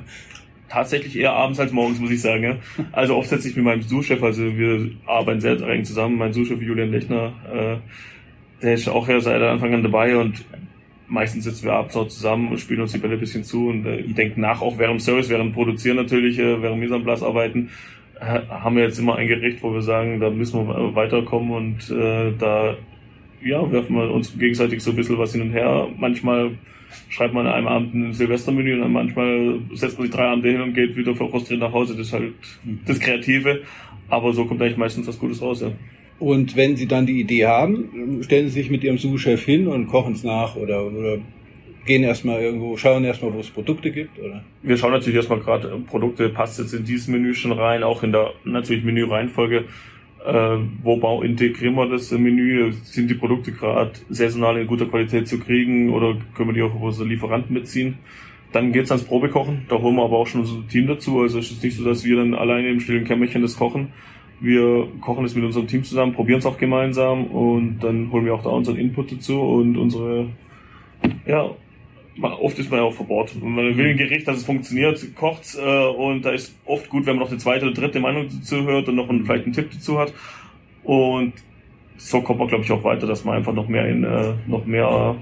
Tatsächlich 0.68 1.16
eher 1.16 1.34
abends 1.34 1.60
als 1.60 1.72
morgens, 1.72 2.00
muss 2.00 2.10
ich 2.10 2.22
sagen. 2.22 2.44
Ja. 2.44 2.58
Also 2.92 3.16
oft 3.16 3.30
setze 3.30 3.48
ich 3.48 3.56
mit 3.56 3.64
meinem 3.64 3.84
Sous-Chef, 3.84 4.22
also 4.24 4.58
wir 4.58 4.90
arbeiten 5.06 5.40
sehr 5.40 5.62
eng 5.62 5.86
zusammen, 5.86 6.18
mein 6.18 6.34
Sous-Chef 6.34 6.60
Julian 6.60 6.90
Lechner, 6.90 7.34
äh, 7.54 8.64
der 8.64 8.74
ist 8.74 8.90
auch 8.90 9.08
ja 9.08 9.20
seit 9.20 9.42
Anfang 9.44 9.76
an 9.76 9.84
dabei 9.84 10.18
und 10.18 10.44
meistens 11.08 11.44
sitzen 11.44 11.66
wir 11.66 11.74
abends 11.74 11.96
auch 11.96 12.08
zusammen 12.08 12.50
und 12.50 12.60
spielen 12.60 12.82
uns 12.82 12.94
die 12.94 12.98
Bälle 12.98 13.14
ein 13.14 13.20
bisschen 13.20 13.44
zu 13.44 13.68
und 13.68 13.86
äh, 13.86 14.02
denken 14.02 14.42
nach, 14.42 14.62
auch 14.62 14.80
während 14.80 15.04
Service, 15.04 15.30
während 15.30 15.54
Produzieren 15.54 15.98
natürlich, 15.98 16.40
äh, 16.40 16.62
während 16.64 17.04
place 17.04 17.22
arbeiten, 17.22 17.70
äh, 18.20 18.42
haben 18.50 18.76
wir 18.76 18.86
jetzt 18.86 18.98
immer 18.98 19.18
ein 19.18 19.28
Gericht, 19.28 19.62
wo 19.62 19.72
wir 19.72 19.84
sagen, 19.84 20.20
da 20.20 20.32
müssen 20.32 20.68
wir 20.68 20.96
weiterkommen 20.96 21.52
und 21.52 21.92
äh, 21.92 22.34
da 22.40 22.76
ja, 23.46 23.72
werfen 23.72 23.96
wir 23.96 24.12
uns 24.12 24.38
gegenseitig 24.38 24.82
so 24.82 24.90
ein 24.92 24.96
bisschen 24.96 25.18
was 25.18 25.32
hin 25.32 25.42
und 25.42 25.52
her. 25.52 25.88
Manchmal 25.98 26.52
schreibt 27.10 27.34
man 27.34 27.46
an 27.46 27.54
einem 27.54 27.68
Abend 27.68 27.94
ein 27.94 28.14
Silvestermenü 28.14 28.74
und 28.76 28.82
dann 28.82 28.92
manchmal 28.92 29.60
setzt 29.74 29.98
man 29.98 30.08
sich 30.08 30.16
drei 30.16 30.26
Abende 30.26 30.50
hin 30.50 30.62
und 30.62 30.74
geht 30.74 30.98
wieder 30.98 31.16
frustriert 31.16 31.60
nach 31.60 31.72
Hause. 31.72 31.96
Das 31.96 32.08
ist 32.08 32.14
halt 32.14 32.34
das 32.86 33.00
Kreative. 33.00 33.62
Aber 34.10 34.34
so 34.34 34.46
kommt 34.46 34.62
eigentlich 34.62 34.78
meistens 34.78 35.08
was 35.08 35.20
Gutes 35.20 35.42
raus, 35.42 35.62
ja. 35.62 35.72
Und 36.18 36.56
wenn 36.56 36.76
Sie 36.76 36.88
dann 36.88 37.06
die 37.06 37.20
Idee 37.20 37.46
haben, 37.46 38.22
stellen 38.24 38.48
Sie 38.48 38.54
sich 38.54 38.70
mit 38.70 38.84
Ihrem 38.84 38.98
Sous-Chef 38.98 39.44
hin 39.44 39.68
und 39.68 39.88
kochen 39.88 40.14
es 40.14 40.24
nach 40.24 40.56
oder, 40.56 40.86
oder 40.86 41.18
gehen 41.86 42.04
erstmal 42.04 42.42
irgendwo, 42.42 42.78
schauen 42.78 43.04
erstmal, 43.04 43.34
wo 43.34 43.40
es 43.40 43.50
Produkte 43.50 43.92
gibt, 43.92 44.18
oder? 44.20 44.44
Wir 44.64 44.78
schauen 44.78 44.92
natürlich 44.92 45.18
erstmal 45.18 45.40
gerade, 45.40 45.70
Produkte 45.88 46.30
passt 46.30 46.58
jetzt 46.58 46.74
in 46.74 46.86
dieses 46.86 47.08
Menü 47.08 47.34
schon 47.34 47.52
rein, 47.52 47.84
auch 47.84 48.02
in 48.02 48.12
der 48.12 48.32
natürlich 48.44 48.84
Menüreihenfolge 48.84 49.66
äh, 50.26 50.58
wo 50.84 51.22
integrieren 51.22 51.76
wir 51.76 51.88
das 51.88 52.12
Menü? 52.12 52.72
Sind 52.84 53.10
die 53.10 53.16
Produkte 53.16 53.52
gerade 53.52 53.92
saisonal 54.10 54.58
in 54.58 54.68
guter 54.68 54.86
Qualität 54.86 55.28
zu 55.28 55.40
kriegen 55.40 55.92
oder 55.92 56.18
können 56.36 56.50
wir 56.50 56.54
die 56.54 56.62
auch 56.64 56.76
über 56.76 56.86
unsere 56.86 57.08
Lieferanten 57.08 57.54
mitziehen? 57.54 58.00
Dann 58.52 58.72
geht's 58.72 58.92
ans 58.92 59.04
Probekochen. 59.04 59.66
Da 59.70 59.78
holen 59.78 59.96
wir 59.96 60.04
aber 60.04 60.18
auch 60.18 60.28
schon 60.28 60.42
unser 60.42 60.68
Team 60.68 60.88
dazu. 60.88 61.20
Also 61.20 61.40
es 61.40 61.52
ist 61.52 61.64
nicht 61.64 61.78
so, 61.78 61.84
dass 61.84 62.06
wir 62.06 62.16
dann 62.16 62.34
alleine 62.34 62.70
im 62.70 62.80
stillen 62.80 63.04
Kämmerchen 63.04 63.42
das 63.42 63.58
kochen. 63.58 63.90
Wir 64.40 64.88
kochen 65.02 65.26
es 65.26 65.36
mit 65.36 65.44
unserem 65.44 65.68
Team 65.68 65.84
zusammen, 65.84 66.14
probieren 66.14 66.40
es 66.40 66.46
auch 66.46 66.58
gemeinsam 66.58 67.26
und 67.28 67.80
dann 67.80 68.12
holen 68.12 68.26
wir 68.26 68.34
auch 68.34 68.44
da 68.44 68.50
unseren 68.50 68.78
Input 68.78 69.12
dazu 69.12 69.40
und 69.40 69.78
unsere, 69.78 70.28
ja, 71.26 71.52
oft 72.22 72.58
ist 72.60 72.70
man 72.70 72.80
ja 72.80 72.86
auch 72.86 72.94
verbohrt. 72.94 73.36
Und 73.36 73.56
man 73.56 73.78
will 73.78 73.90
ein 73.90 73.98
Gericht, 73.98 74.28
dass 74.28 74.38
es 74.38 74.46
funktioniert, 74.46 75.04
kocht's 75.16 75.58
äh, 75.58 75.62
und 75.62 76.24
da 76.24 76.32
ist 76.32 76.56
oft 76.66 76.90
gut, 76.90 77.06
wenn 77.06 77.16
man 77.16 77.26
noch 77.26 77.32
eine 77.32 77.40
zweite 77.40 77.66
oder 77.66 77.74
dritte 77.74 78.00
Meinung 78.00 78.28
dazu 78.30 78.64
hört 78.64 78.88
und 78.88 78.96
noch 78.96 79.10
einen, 79.10 79.26
vielleicht 79.26 79.46
einen 79.46 79.54
Tipp 79.54 79.72
dazu 79.72 80.00
hat. 80.00 80.14
Und 80.84 81.34
so 81.98 82.22
kommt 82.22 82.40
man, 82.40 82.48
glaube 82.48 82.64
ich, 82.64 82.72
auch 82.72 82.84
weiter, 82.84 83.08
dass 83.08 83.26
man 83.26 83.36
einfach 83.36 83.54
noch 83.54 83.68
mehr 83.68 83.88
in 83.88 84.04
äh, 84.04 84.34
noch 84.48 84.66
mehr 84.66 85.16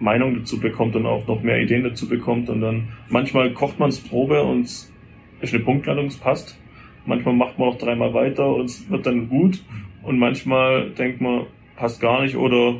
Meinung 0.00 0.36
dazu 0.36 0.60
bekommt 0.60 0.94
und 0.96 1.06
auch 1.06 1.26
noch 1.26 1.42
mehr 1.42 1.60
Ideen 1.60 1.84
dazu 1.84 2.08
bekommt. 2.08 2.48
Und 2.48 2.60
dann 2.60 2.88
manchmal 3.08 3.52
kocht 3.52 3.78
man 3.78 3.88
es 3.88 4.00
Probe 4.00 4.42
und 4.42 4.62
es 4.62 4.92
ist 5.40 5.54
eine 5.54 5.64
Punktladung, 5.64 6.06
es 6.06 6.16
passt. 6.16 6.58
Manchmal 7.06 7.34
macht 7.34 7.58
man 7.58 7.68
auch 7.68 7.78
dreimal 7.78 8.12
weiter 8.14 8.54
und 8.54 8.66
es 8.66 8.88
wird 8.90 9.06
dann 9.06 9.28
gut. 9.28 9.62
Und 10.02 10.18
manchmal 10.18 10.90
denkt 10.90 11.20
man, 11.20 11.46
passt 11.76 12.00
gar 12.00 12.22
nicht 12.22 12.36
oder 12.36 12.76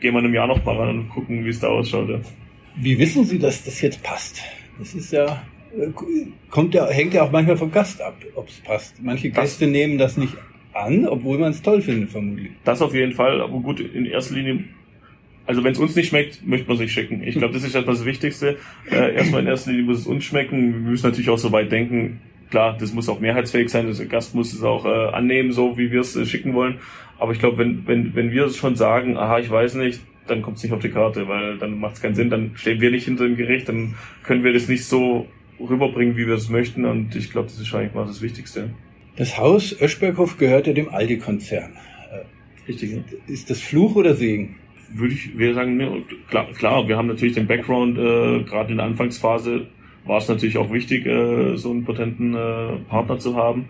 gehen 0.00 0.12
wir 0.12 0.18
in 0.20 0.26
einem 0.26 0.34
Jahr 0.34 0.46
noch 0.46 0.64
mal 0.64 0.76
ran 0.76 0.98
und 0.98 1.08
gucken, 1.08 1.44
wie 1.44 1.50
es 1.50 1.60
da 1.60 1.68
ausschaut. 1.68 2.08
Ja. 2.08 2.20
Wie 2.76 2.98
wissen 2.98 3.24
Sie, 3.24 3.38
dass 3.38 3.64
das 3.64 3.80
jetzt 3.80 4.02
passt? 4.02 4.42
Das 4.78 4.94
ist 4.94 5.12
ja, 5.12 5.42
kommt 6.50 6.74
ja, 6.74 6.88
hängt 6.88 7.14
ja 7.14 7.22
auch 7.22 7.30
manchmal 7.30 7.56
vom 7.56 7.70
Gast 7.70 8.00
ab, 8.00 8.16
ob 8.34 8.48
es 8.48 8.60
passt. 8.60 9.02
Manche 9.02 9.30
Gäste 9.30 9.64
das, 9.64 9.72
nehmen 9.72 9.98
das 9.98 10.16
nicht 10.16 10.36
an, 10.72 11.06
obwohl 11.06 11.38
man 11.38 11.52
es 11.52 11.62
toll 11.62 11.80
findet, 11.80 12.10
vermutlich. 12.10 12.50
Das 12.64 12.82
auf 12.82 12.94
jeden 12.94 13.12
Fall, 13.12 13.40
aber 13.40 13.60
gut, 13.60 13.80
in 13.80 14.06
erster 14.06 14.34
Linie 14.34 14.64
also 15.46 15.62
wenn 15.62 15.72
es 15.72 15.78
uns 15.78 15.94
nicht 15.94 16.08
schmeckt, 16.08 16.46
möchte 16.46 16.68
man 16.68 16.78
sich 16.78 16.92
schicken. 16.92 17.22
Ich 17.22 17.36
glaube, 17.36 17.52
das 17.52 17.64
ist 17.64 17.74
erstmal 17.74 17.96
das 17.96 18.04
Wichtigste. 18.04 18.56
Äh, 18.90 19.14
erstmal 19.14 19.42
in 19.42 19.46
erster 19.46 19.72
Linie 19.72 19.86
muss 19.86 20.00
es 20.00 20.06
uns 20.06 20.24
schmecken. 20.24 20.72
Wir 20.72 20.90
müssen 20.90 21.06
natürlich 21.06 21.28
auch 21.28 21.38
so 21.38 21.52
weit 21.52 21.70
denken. 21.70 22.20
Klar, 22.50 22.76
das 22.78 22.94
muss 22.94 23.08
auch 23.08 23.20
mehrheitsfähig 23.20 23.68
sein. 23.68 23.92
Der 23.92 24.06
Gast 24.06 24.34
muss 24.34 24.54
es 24.54 24.62
auch 24.62 24.86
äh, 24.86 24.88
annehmen, 24.88 25.52
so 25.52 25.76
wie 25.76 25.90
wir 25.90 26.00
es 26.00 26.16
äh, 26.16 26.24
schicken 26.24 26.54
wollen. 26.54 26.78
Aber 27.18 27.32
ich 27.32 27.38
glaube, 27.38 27.58
wenn, 27.58 27.86
wenn, 27.86 28.14
wenn 28.14 28.30
wir 28.30 28.48
schon 28.48 28.76
sagen, 28.76 29.18
aha, 29.18 29.38
ich 29.38 29.50
weiß 29.50 29.74
nicht, 29.74 30.00
dann 30.26 30.42
kommt 30.42 30.56
es 30.56 30.62
nicht 30.62 30.72
auf 30.72 30.80
die 30.80 30.90
Karte, 30.90 31.28
weil 31.28 31.58
dann 31.58 31.78
macht 31.78 31.94
es 31.94 32.02
keinen 32.02 32.14
Sinn. 32.14 32.30
Dann 32.30 32.52
stehen 32.54 32.80
wir 32.80 32.90
nicht 32.90 33.04
hinter 33.04 33.24
dem 33.24 33.36
Gericht, 33.36 33.68
dann 33.68 33.94
können 34.22 34.44
wir 34.44 34.52
das 34.52 34.68
nicht 34.68 34.84
so 34.84 35.26
rüberbringen, 35.60 36.16
wie 36.16 36.26
wir 36.26 36.34
es 36.34 36.48
möchten. 36.48 36.84
Und 36.84 37.14
ich 37.14 37.30
glaube, 37.30 37.48
das 37.48 37.58
ist 37.58 37.74
eigentlich 37.74 37.94
mal 37.94 38.06
das 38.06 38.22
Wichtigste. 38.22 38.70
Das 39.16 39.38
Haus 39.38 39.74
Öschberghof 39.80 40.38
gehört 40.38 40.66
ja 40.66 40.72
dem 40.72 40.88
Aldi-Konzern. 40.88 41.72
Richtig. 42.66 42.92
Ja. 42.92 42.98
Ist 43.26 43.50
das 43.50 43.60
Fluch 43.60 43.94
oder 43.96 44.14
Segen? 44.14 44.56
würde 44.94 45.14
ich 45.14 45.36
wir 45.36 45.54
sagen, 45.54 45.76
ne, 45.76 46.02
klar, 46.28 46.46
klar, 46.52 46.88
wir 46.88 46.96
haben 46.96 47.08
natürlich 47.08 47.34
den 47.34 47.46
Background, 47.46 47.98
äh, 47.98 48.44
gerade 48.44 48.70
in 48.70 48.76
der 48.78 48.86
Anfangsphase 48.86 49.66
war 50.04 50.18
es 50.18 50.28
natürlich 50.28 50.58
auch 50.58 50.72
wichtig, 50.72 51.06
äh, 51.06 51.56
so 51.56 51.70
einen 51.70 51.84
potenten 51.84 52.34
äh, 52.34 52.76
Partner 52.88 53.18
zu 53.18 53.36
haben. 53.36 53.66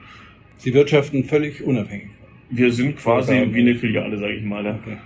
Sie 0.59 0.75
wirtschaften 0.75 1.25
völlig 1.25 1.63
unabhängig. 1.63 2.11
Wir 2.51 2.73
sind 2.73 2.97
quasi 2.97 3.49
wie 3.53 3.61
eine 3.61 3.75
Filiale, 3.75 4.19
sage 4.19 4.35
ich 4.35 4.45
mal. 4.45 4.65
Ja. 4.65 4.79
Okay. 4.83 4.97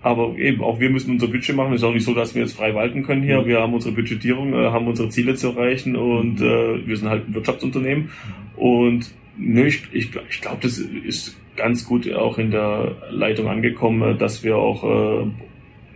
Aber 0.00 0.36
eben, 0.38 0.62
auch 0.62 0.78
wir 0.78 0.90
müssen 0.90 1.12
unser 1.12 1.26
Budget 1.26 1.56
machen. 1.56 1.72
Es 1.72 1.80
ist 1.80 1.84
auch 1.84 1.92
nicht 1.92 2.04
so, 2.04 2.14
dass 2.14 2.34
wir 2.34 2.42
jetzt 2.42 2.56
frei 2.56 2.74
walten 2.74 3.02
können 3.02 3.22
hier. 3.22 3.42
Mhm. 3.42 3.46
Wir 3.46 3.60
haben 3.60 3.74
unsere 3.74 3.94
Budgetierung, 3.94 4.52
äh, 4.52 4.70
haben 4.70 4.86
unsere 4.86 5.08
Ziele 5.08 5.34
zu 5.34 5.48
erreichen 5.48 5.96
und 5.96 6.40
mhm. 6.40 6.46
äh, 6.46 6.86
wir 6.86 6.96
sind 6.96 7.08
halt 7.08 7.28
ein 7.28 7.34
Wirtschaftsunternehmen. 7.34 8.10
Und 8.56 9.10
nö, 9.36 9.66
ich, 9.66 9.82
ich, 9.92 10.10
ich 10.30 10.40
glaube, 10.40 10.58
das 10.62 10.78
ist 10.78 11.36
ganz 11.56 11.84
gut 11.84 12.12
auch 12.12 12.38
in 12.38 12.52
der 12.52 12.96
Leitung 13.10 13.48
angekommen, 13.48 14.16
dass 14.18 14.44
wir 14.44 14.56
auch 14.56 14.84
äh, 14.84 15.26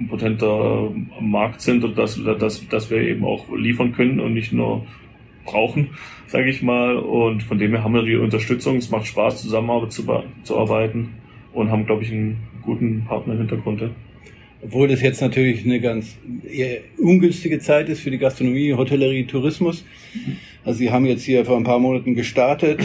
ein 0.00 0.08
potenter 0.08 0.90
Markt 1.20 1.60
sind 1.60 1.84
und 1.84 1.96
dass, 1.96 2.20
dass, 2.24 2.66
dass 2.68 2.90
wir 2.90 2.98
eben 2.98 3.24
auch 3.24 3.54
liefern 3.54 3.92
können 3.92 4.18
und 4.18 4.34
nicht 4.34 4.52
nur 4.52 4.84
brauchen, 5.44 5.90
sage 6.26 6.50
ich 6.50 6.60
mal. 6.60 6.96
Und 6.96 7.44
von 7.44 7.58
dem 7.58 7.70
her 7.70 7.84
haben 7.84 7.94
wir 7.94 8.02
die 8.02 8.16
Unterstützung. 8.16 8.78
Es 8.78 8.90
macht 8.90 9.06
Spaß, 9.06 9.42
zusammenarbeit 9.42 9.92
zu, 9.92 10.04
zu 10.42 10.58
arbeiten 10.58 11.21
und 11.52 11.70
haben, 11.70 11.86
glaube 11.86 12.02
ich, 12.02 12.10
einen 12.10 12.38
guten 12.62 13.04
Partner 13.06 13.34
im 13.34 13.40
Hintergrund. 13.40 13.90
Obwohl 14.62 14.88
das 14.88 15.02
jetzt 15.02 15.20
natürlich 15.20 15.64
eine 15.64 15.80
ganz 15.80 16.16
eher 16.48 16.78
ungünstige 16.98 17.58
Zeit 17.58 17.88
ist 17.88 18.00
für 18.00 18.10
die 18.10 18.18
Gastronomie, 18.18 18.72
Hotellerie, 18.74 19.24
Tourismus. 19.24 19.84
Also 20.64 20.78
sie 20.78 20.90
haben 20.90 21.04
jetzt 21.04 21.24
hier 21.24 21.44
vor 21.44 21.56
ein 21.56 21.64
paar 21.64 21.80
Monaten 21.80 22.14
gestartet, 22.14 22.80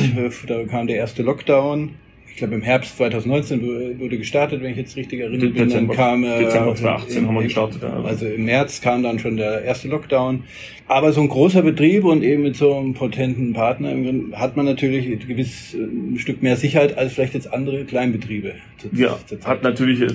da 0.48 0.64
kam 0.66 0.88
der 0.88 0.98
erste 0.98 1.22
Lockdown 1.22 1.92
ich 2.38 2.40
glaube 2.40 2.54
im 2.54 2.62
Herbst 2.62 2.96
2019 2.98 4.00
wurde 4.00 4.20
gestartet, 4.20 4.62
wenn 4.62 4.70
ich 4.70 4.78
jetzt 4.78 4.96
richtig 4.96 5.22
erinnere. 5.22 5.50
Dezember, 5.50 5.96
dann 5.96 5.98
kam, 5.98 6.24
äh, 6.24 6.38
Dezember 6.38 6.76
2018 6.76 7.18
im, 7.18 7.28
haben 7.28 7.36
wir 7.36 7.42
gestartet. 7.42 7.82
Ja. 7.82 8.04
Also 8.04 8.28
im 8.28 8.46
März 8.46 8.80
kam 8.80 9.02
dann 9.02 9.18
schon 9.18 9.38
der 9.38 9.64
erste 9.64 9.88
Lockdown. 9.88 10.44
Aber 10.88 11.14
so 11.14 11.22
ein 11.22 11.30
großer 11.30 11.64
Betrieb 11.64 12.04
und 12.04 12.22
eben 12.22 12.44
mit 12.44 12.56
so 12.56 12.78
einem 12.78 12.94
potenten 12.94 13.54
Partner 13.54 13.90
hat 14.34 14.56
man 14.56 14.68
natürlich 14.68 15.28
gewiss 15.28 15.74
äh, 15.74 15.80
ein 15.80 16.20
Stück 16.20 16.44
mehr 16.44 16.58
Sicherheit 16.58 16.96
als 16.96 17.14
vielleicht 17.14 17.34
jetzt 17.34 17.52
andere 17.52 17.86
Kleinbetriebe. 17.86 18.54
Ja, 18.92 19.18
hat 19.44 19.64
natürlich 19.64 20.02
äh, 20.02 20.14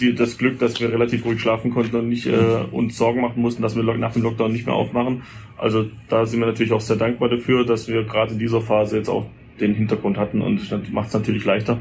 die, 0.00 0.16
das 0.16 0.38
Glück, 0.38 0.58
dass 0.58 0.80
wir 0.80 0.92
relativ 0.92 1.24
ruhig 1.24 1.40
schlafen 1.40 1.70
konnten 1.70 1.94
und 1.94 2.08
nicht 2.08 2.26
äh, 2.26 2.32
uns 2.72 2.96
Sorgen 2.96 3.20
machen 3.20 3.40
mussten, 3.40 3.62
dass 3.62 3.76
wir 3.76 3.84
nach 3.84 4.14
dem 4.14 4.22
Lockdown 4.22 4.52
nicht 4.52 4.66
mehr 4.66 4.74
aufmachen. 4.74 5.22
Also 5.56 5.86
da 6.08 6.26
sind 6.26 6.40
wir 6.40 6.46
natürlich 6.46 6.72
auch 6.72 6.80
sehr 6.80 6.96
dankbar 6.96 7.28
dafür, 7.28 7.64
dass 7.64 7.86
wir 7.86 8.02
gerade 8.02 8.32
in 8.32 8.40
dieser 8.40 8.60
Phase 8.60 8.96
jetzt 8.96 9.08
auch 9.08 9.26
den 9.60 9.74
Hintergrund 9.74 10.18
hatten 10.18 10.40
und 10.40 10.70
das 10.70 10.90
macht 10.90 11.08
es 11.08 11.14
natürlich 11.14 11.44
leichter. 11.44 11.80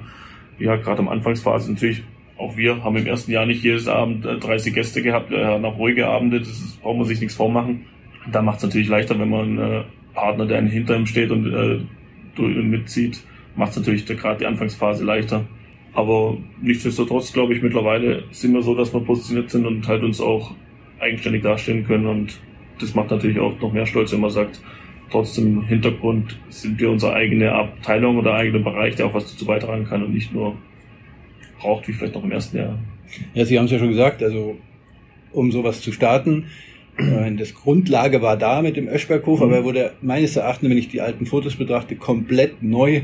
Ja, 0.59 0.75
gerade 0.75 0.99
am 0.99 1.09
Anfangsphase 1.09 1.71
natürlich, 1.71 2.03
auch 2.37 2.57
wir 2.57 2.83
haben 2.83 2.95
im 2.97 3.07
ersten 3.07 3.31
Jahr 3.31 3.45
nicht 3.45 3.63
jedes 3.63 3.87
Abend 3.87 4.25
30 4.25 4.71
äh, 4.71 4.75
Gäste 4.75 5.01
gehabt, 5.01 5.31
äh, 5.31 5.59
noch 5.59 5.77
ruhige 5.77 6.07
Abende, 6.07 6.39
das 6.39 6.77
braucht 6.81 6.97
man 6.97 7.05
sich 7.05 7.19
nichts 7.19 7.35
vormachen. 7.35 7.85
Da 8.31 8.41
macht 8.41 8.57
es 8.57 8.63
natürlich 8.63 8.87
leichter, 8.87 9.19
wenn 9.19 9.29
man 9.29 9.41
einen 9.41 9.59
äh, 9.59 9.83
Partner, 10.13 10.45
der 10.45 10.61
hinter 10.61 10.95
ihm 10.95 11.05
steht 11.05 11.31
und 11.31 11.51
äh, 11.51 12.41
mitzieht, 12.41 13.21
macht 13.55 13.71
es 13.71 13.77
natürlich 13.77 14.05
gerade 14.05 14.39
die 14.39 14.45
Anfangsphase 14.45 15.03
leichter. 15.03 15.45
Aber 15.93 16.37
nichtsdestotrotz, 16.61 17.33
glaube 17.33 17.53
ich, 17.53 17.61
mittlerweile 17.61 18.23
sind 18.31 18.53
wir 18.53 18.61
so, 18.61 18.75
dass 18.75 18.93
wir 18.93 19.01
positioniert 19.01 19.49
sind 19.49 19.65
und 19.65 19.87
halt 19.87 20.03
uns 20.03 20.21
auch 20.21 20.53
eigenständig 20.99 21.41
dastehen 21.41 21.85
können 21.85 22.05
und 22.05 22.39
das 22.79 22.95
macht 22.95 23.11
natürlich 23.11 23.39
auch 23.39 23.59
noch 23.59 23.73
mehr 23.73 23.85
Stolz, 23.85 24.11
wenn 24.11 24.21
man 24.21 24.29
sagt, 24.29 24.61
trotzdem 25.11 25.59
im 25.59 25.65
Hintergrund 25.65 26.39
sind 26.49 26.79
wir 26.79 26.89
unsere 26.89 27.13
eigene 27.13 27.51
Abteilung 27.51 28.17
oder 28.17 28.33
eigene 28.33 28.59
Bereich, 28.59 28.95
der 28.95 29.07
auch 29.07 29.13
was 29.13 29.31
dazu 29.31 29.45
beitragen 29.45 29.85
kann 29.85 30.03
und 30.03 30.13
nicht 30.13 30.33
nur 30.33 30.55
braucht, 31.59 31.87
wie 31.87 31.93
vielleicht 31.93 32.15
noch 32.15 32.23
im 32.23 32.31
ersten 32.31 32.57
Jahr. 32.57 32.79
Ja, 33.33 33.45
Sie 33.45 33.57
haben 33.57 33.65
es 33.65 33.71
ja 33.71 33.79
schon 33.79 33.89
gesagt, 33.89 34.23
also 34.23 34.57
um 35.31 35.51
sowas 35.51 35.81
zu 35.81 35.91
starten, 35.91 36.45
äh, 36.97 37.31
das 37.35 37.53
Grundlage 37.53 38.21
war 38.21 38.37
da 38.37 38.61
mit 38.61 38.77
dem 38.77 38.87
Öschberghof, 38.87 39.39
mhm. 39.39 39.45
aber 39.45 39.55
er 39.57 39.63
wurde 39.63 39.91
meines 40.01 40.35
Erachtens, 40.35 40.69
wenn 40.69 40.77
ich 40.77 40.89
die 40.89 41.01
alten 41.01 41.25
Fotos 41.25 41.55
betrachte, 41.55 41.95
komplett 41.95 42.63
neu 42.63 43.01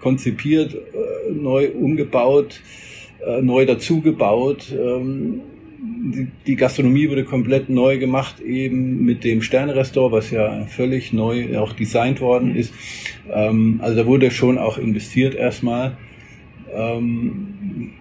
konzipiert, 0.00 0.74
äh, 0.74 1.32
neu 1.32 1.70
umgebaut, 1.70 2.60
äh, 3.26 3.40
neu 3.40 3.66
dazugebaut. 3.66 4.72
Ähm, 4.72 5.40
die 6.46 6.56
Gastronomie 6.56 7.08
wurde 7.08 7.24
komplett 7.24 7.68
neu 7.68 7.98
gemacht, 7.98 8.40
eben 8.40 9.04
mit 9.04 9.24
dem 9.24 9.42
Sternrestaurant, 9.42 10.12
was 10.12 10.30
ja 10.30 10.66
völlig 10.66 11.12
neu 11.12 11.58
auch 11.58 11.72
designt 11.72 12.20
worden 12.20 12.54
ist. 12.54 12.72
Ähm, 13.30 13.80
also 13.82 13.96
da 13.96 14.06
wurde 14.06 14.30
schon 14.30 14.58
auch 14.58 14.78
investiert 14.78 15.34
erstmal. 15.34 15.96
Ähm, 16.74 17.92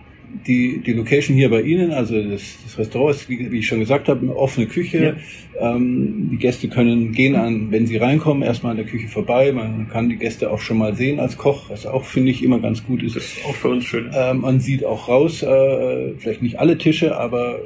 die, 0.48 0.79
die 0.79 0.93
Location 0.93 1.36
hier 1.36 1.50
bei 1.50 1.62
Ihnen, 1.62 1.91
also 1.91 2.21
das, 2.21 2.57
das 2.63 2.77
Restaurant 2.77 3.15
ist, 3.15 3.29
wie, 3.29 3.51
wie, 3.51 3.60
ich 3.60 3.67
schon 3.67 3.79
gesagt 3.79 4.07
habe, 4.07 4.21
eine 4.21 4.36
offene 4.36 4.65
Küche. 4.65 5.17
Ja. 5.60 5.75
Ähm, 5.75 6.29
die 6.31 6.38
Gäste 6.38 6.67
können 6.67 7.12
gehen 7.12 7.36
an, 7.36 7.71
wenn 7.71 7.86
sie 7.86 7.98
reinkommen, 7.98 8.41
erstmal 8.41 8.71
an 8.71 8.77
der 8.77 8.86
Küche 8.86 9.07
vorbei. 9.07 9.51
Man 9.51 9.89
kann 9.89 10.10
die 10.10 10.15
Gäste 10.15 10.50
auch 10.50 10.60
schon 10.60 10.77
mal 10.77 10.95
sehen 10.95 11.19
als 11.19 11.38
Koch, 11.38 11.69
was 11.69 11.86
auch, 11.86 12.05
finde 12.05 12.31
ich, 12.31 12.43
immer 12.43 12.60
ganz 12.60 12.83
gut 12.83 13.03
ist. 13.03 13.15
Das 13.17 13.25
ist 13.25 13.45
auch 13.45 13.55
für 13.55 13.69
uns 13.69 13.86
schön. 13.86 14.10
Man 14.39 14.60
sieht 14.60 14.86
auch 14.86 15.07
raus, 15.07 15.43
äh, 15.43 16.13
vielleicht 16.17 16.41
nicht 16.41 16.60
alle 16.60 16.77
Tische, 16.77 17.17
aber 17.17 17.60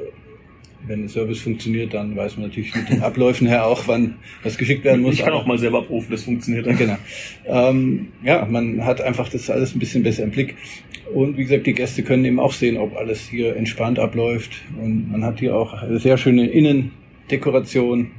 wenn 0.86 1.00
der 1.00 1.08
Service 1.08 1.40
funktioniert, 1.40 1.94
dann 1.94 2.16
weiß 2.16 2.36
man 2.36 2.46
natürlich 2.46 2.74
mit 2.74 2.88
den 2.88 3.02
Abläufen 3.02 3.46
her 3.46 3.66
auch, 3.66 3.86
wann 3.86 4.16
was 4.42 4.56
geschickt 4.56 4.84
werden 4.84 5.02
muss. 5.02 5.14
Ich 5.14 5.20
kann 5.20 5.32
auch 5.32 5.46
mal 5.46 5.58
selber 5.58 5.82
prüfen, 5.82 6.10
das 6.10 6.24
funktioniert. 6.24 6.66
Genau. 6.78 6.96
Ähm, 7.46 8.08
ja, 8.22 8.44
man 8.44 8.84
hat 8.84 9.00
einfach 9.00 9.28
das 9.28 9.50
alles 9.50 9.74
ein 9.74 9.78
bisschen 9.78 10.02
besser 10.02 10.22
im 10.22 10.30
Blick. 10.30 10.56
Und 11.12 11.36
wie 11.36 11.42
gesagt, 11.42 11.66
die 11.66 11.72
Gäste 11.72 12.02
können 12.02 12.24
eben 12.24 12.40
auch 12.40 12.52
sehen, 12.52 12.76
ob 12.76 12.96
alles 12.96 13.28
hier 13.28 13.56
entspannt 13.56 13.98
abläuft. 13.98 14.52
Und 14.80 15.10
man 15.10 15.24
hat 15.24 15.40
hier 15.40 15.56
auch 15.56 15.72
eine 15.72 15.98
sehr 15.98 16.18
schöne 16.18 16.46
Innendekoration. 16.46 18.10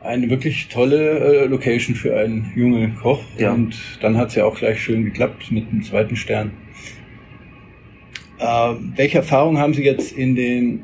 Eine 0.00 0.30
wirklich 0.30 0.68
tolle 0.68 1.44
äh, 1.44 1.46
Location 1.46 1.94
für 1.94 2.16
einen 2.16 2.52
jungen 2.56 2.96
Koch. 2.96 3.22
Ja. 3.38 3.52
Und 3.52 3.76
dann 4.00 4.16
hat 4.16 4.30
es 4.30 4.34
ja 4.34 4.44
auch 4.44 4.56
gleich 4.58 4.82
schön 4.82 5.04
geklappt 5.04 5.52
mit 5.52 5.70
dem 5.70 5.82
zweiten 5.82 6.16
Stern. 6.16 6.50
Äh, 8.38 8.74
welche 8.96 9.18
Erfahrungen 9.18 9.58
haben 9.58 9.74
Sie 9.74 9.84
jetzt 9.84 10.12
in 10.12 10.34
den 10.34 10.82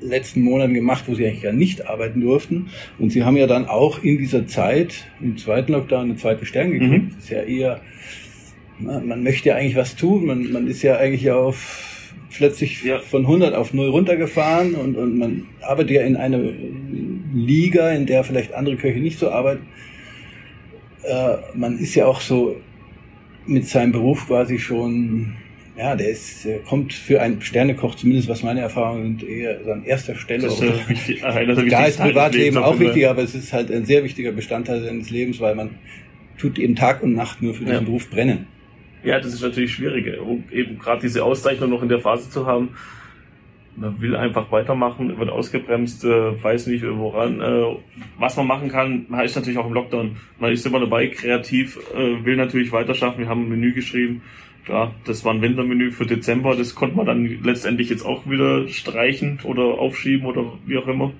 letzten 0.00 0.42
Monaten 0.42 0.74
gemacht, 0.74 1.04
wo 1.06 1.14
sie 1.14 1.26
eigentlich 1.26 1.42
ja 1.42 1.52
nicht 1.52 1.88
arbeiten 1.88 2.20
durften. 2.20 2.68
Und 2.98 3.10
sie 3.10 3.24
haben 3.24 3.36
ja 3.36 3.46
dann 3.46 3.66
auch 3.66 4.02
in 4.02 4.18
dieser 4.18 4.46
Zeit, 4.46 5.06
im 5.20 5.38
zweiten 5.38 5.72
Lockdown, 5.72 6.02
einen 6.02 6.18
zweiten 6.18 6.44
Stern 6.46 6.70
gekriegt. 6.70 7.04
Mhm. 7.04 7.10
Das 7.14 7.24
ist 7.24 7.30
ja 7.30 7.42
eher 7.42 7.80
man 8.78 9.22
möchte 9.22 9.50
ja 9.50 9.56
eigentlich 9.56 9.76
was 9.76 9.96
tun. 9.96 10.26
Man, 10.26 10.52
man 10.52 10.66
ist 10.66 10.82
ja 10.82 10.96
eigentlich 10.96 11.30
auf 11.30 12.12
plötzlich 12.30 12.82
ja. 12.84 12.98
von 12.98 13.22
100 13.22 13.54
auf 13.54 13.72
0 13.72 13.88
runtergefahren 13.88 14.74
und, 14.74 14.96
und 14.96 15.16
man 15.16 15.46
arbeitet 15.62 15.92
ja 15.92 16.02
in 16.02 16.16
einer 16.16 16.40
Liga, 17.32 17.90
in 17.92 18.06
der 18.06 18.24
vielleicht 18.24 18.52
andere 18.52 18.76
Köche 18.76 18.98
nicht 18.98 19.18
so 19.18 19.30
arbeiten. 19.30 19.66
Äh, 21.02 21.36
man 21.54 21.78
ist 21.78 21.94
ja 21.94 22.06
auch 22.06 22.20
so 22.20 22.56
mit 23.46 23.66
seinem 23.66 23.92
Beruf 23.92 24.26
quasi 24.26 24.58
schon, 24.58 25.34
ja, 25.76 25.94
der 25.94 26.08
ist, 26.08 26.48
kommt 26.66 26.94
für 26.94 27.20
einen 27.20 27.42
Sternekoch, 27.42 27.94
zumindest 27.96 28.28
was 28.28 28.42
meine 28.42 28.60
Erfahrungen 28.60 29.18
sind, 29.18 29.28
eher 29.28 29.62
so 29.62 29.72
an 29.72 29.84
erster 29.84 30.14
Stelle. 30.14 30.44
Das 30.44 30.60
ist 30.60 30.88
wichtig, 30.88 31.20
da 31.20 31.84
ist 31.84 32.00
Privatleben 32.00 32.58
auch 32.58 32.78
wichtig, 32.78 33.06
aber 33.06 33.22
es 33.22 33.34
ist 33.34 33.52
halt 33.52 33.70
ein 33.70 33.84
sehr 33.84 34.02
wichtiger 34.02 34.32
Bestandteil 34.32 34.82
seines 34.82 35.10
Lebens, 35.10 35.38
weil 35.40 35.54
man 35.54 35.70
tut 36.38 36.58
eben 36.58 36.76
Tag 36.76 37.02
und 37.02 37.14
Nacht 37.14 37.42
nur 37.42 37.54
für 37.54 37.64
diesen 37.64 37.80
ja. 37.80 37.84
Beruf 37.84 38.08
brennen. 38.10 38.46
Ja, 39.04 39.20
das 39.20 39.34
ist 39.34 39.42
natürlich 39.42 39.72
schwierig, 39.72 40.06
eben 40.50 40.78
gerade 40.78 41.02
diese 41.02 41.22
Auszeichnung 41.24 41.70
noch 41.70 41.82
in 41.82 41.88
der 41.88 42.00
Phase 42.00 42.30
zu 42.30 42.46
haben. 42.46 42.70
Man 43.76 44.00
will 44.00 44.16
einfach 44.16 44.50
weitermachen, 44.50 45.18
wird 45.18 45.28
ausgebremst, 45.28 46.04
äh, 46.04 46.42
weiß 46.42 46.66
nicht 46.68 46.82
woran. 46.82 47.40
Äh, 47.42 47.76
was 48.18 48.36
man 48.36 48.46
machen 48.46 48.70
kann, 48.70 49.04
man 49.08 49.22
ist 49.22 49.36
natürlich 49.36 49.58
auch 49.58 49.66
im 49.66 49.74
Lockdown. 49.74 50.16
Man 50.40 50.50
ist 50.50 50.64
immer 50.64 50.80
dabei, 50.80 51.08
kreativ, 51.08 51.78
äh, 51.94 52.24
will 52.24 52.36
natürlich 52.36 52.72
weiterschaffen. 52.72 53.20
Wir 53.20 53.28
haben 53.28 53.42
ein 53.42 53.50
Menü 53.50 53.74
geschrieben. 53.74 54.22
Klar, 54.66 54.94
das 55.04 55.24
war 55.24 55.32
ein 55.32 55.42
Wintermenü 55.42 55.92
für 55.92 56.06
Dezember. 56.06 56.56
Das 56.56 56.74
konnte 56.74 56.96
man 56.96 57.06
dann 57.06 57.24
letztendlich 57.44 57.88
jetzt 57.88 58.04
auch 58.04 58.28
wieder 58.28 58.66
streichen 58.66 59.38
oder 59.44 59.62
aufschieben 59.62 60.26
oder 60.26 60.52
wie 60.66 60.76
auch 60.76 60.88
immer. 60.88 61.12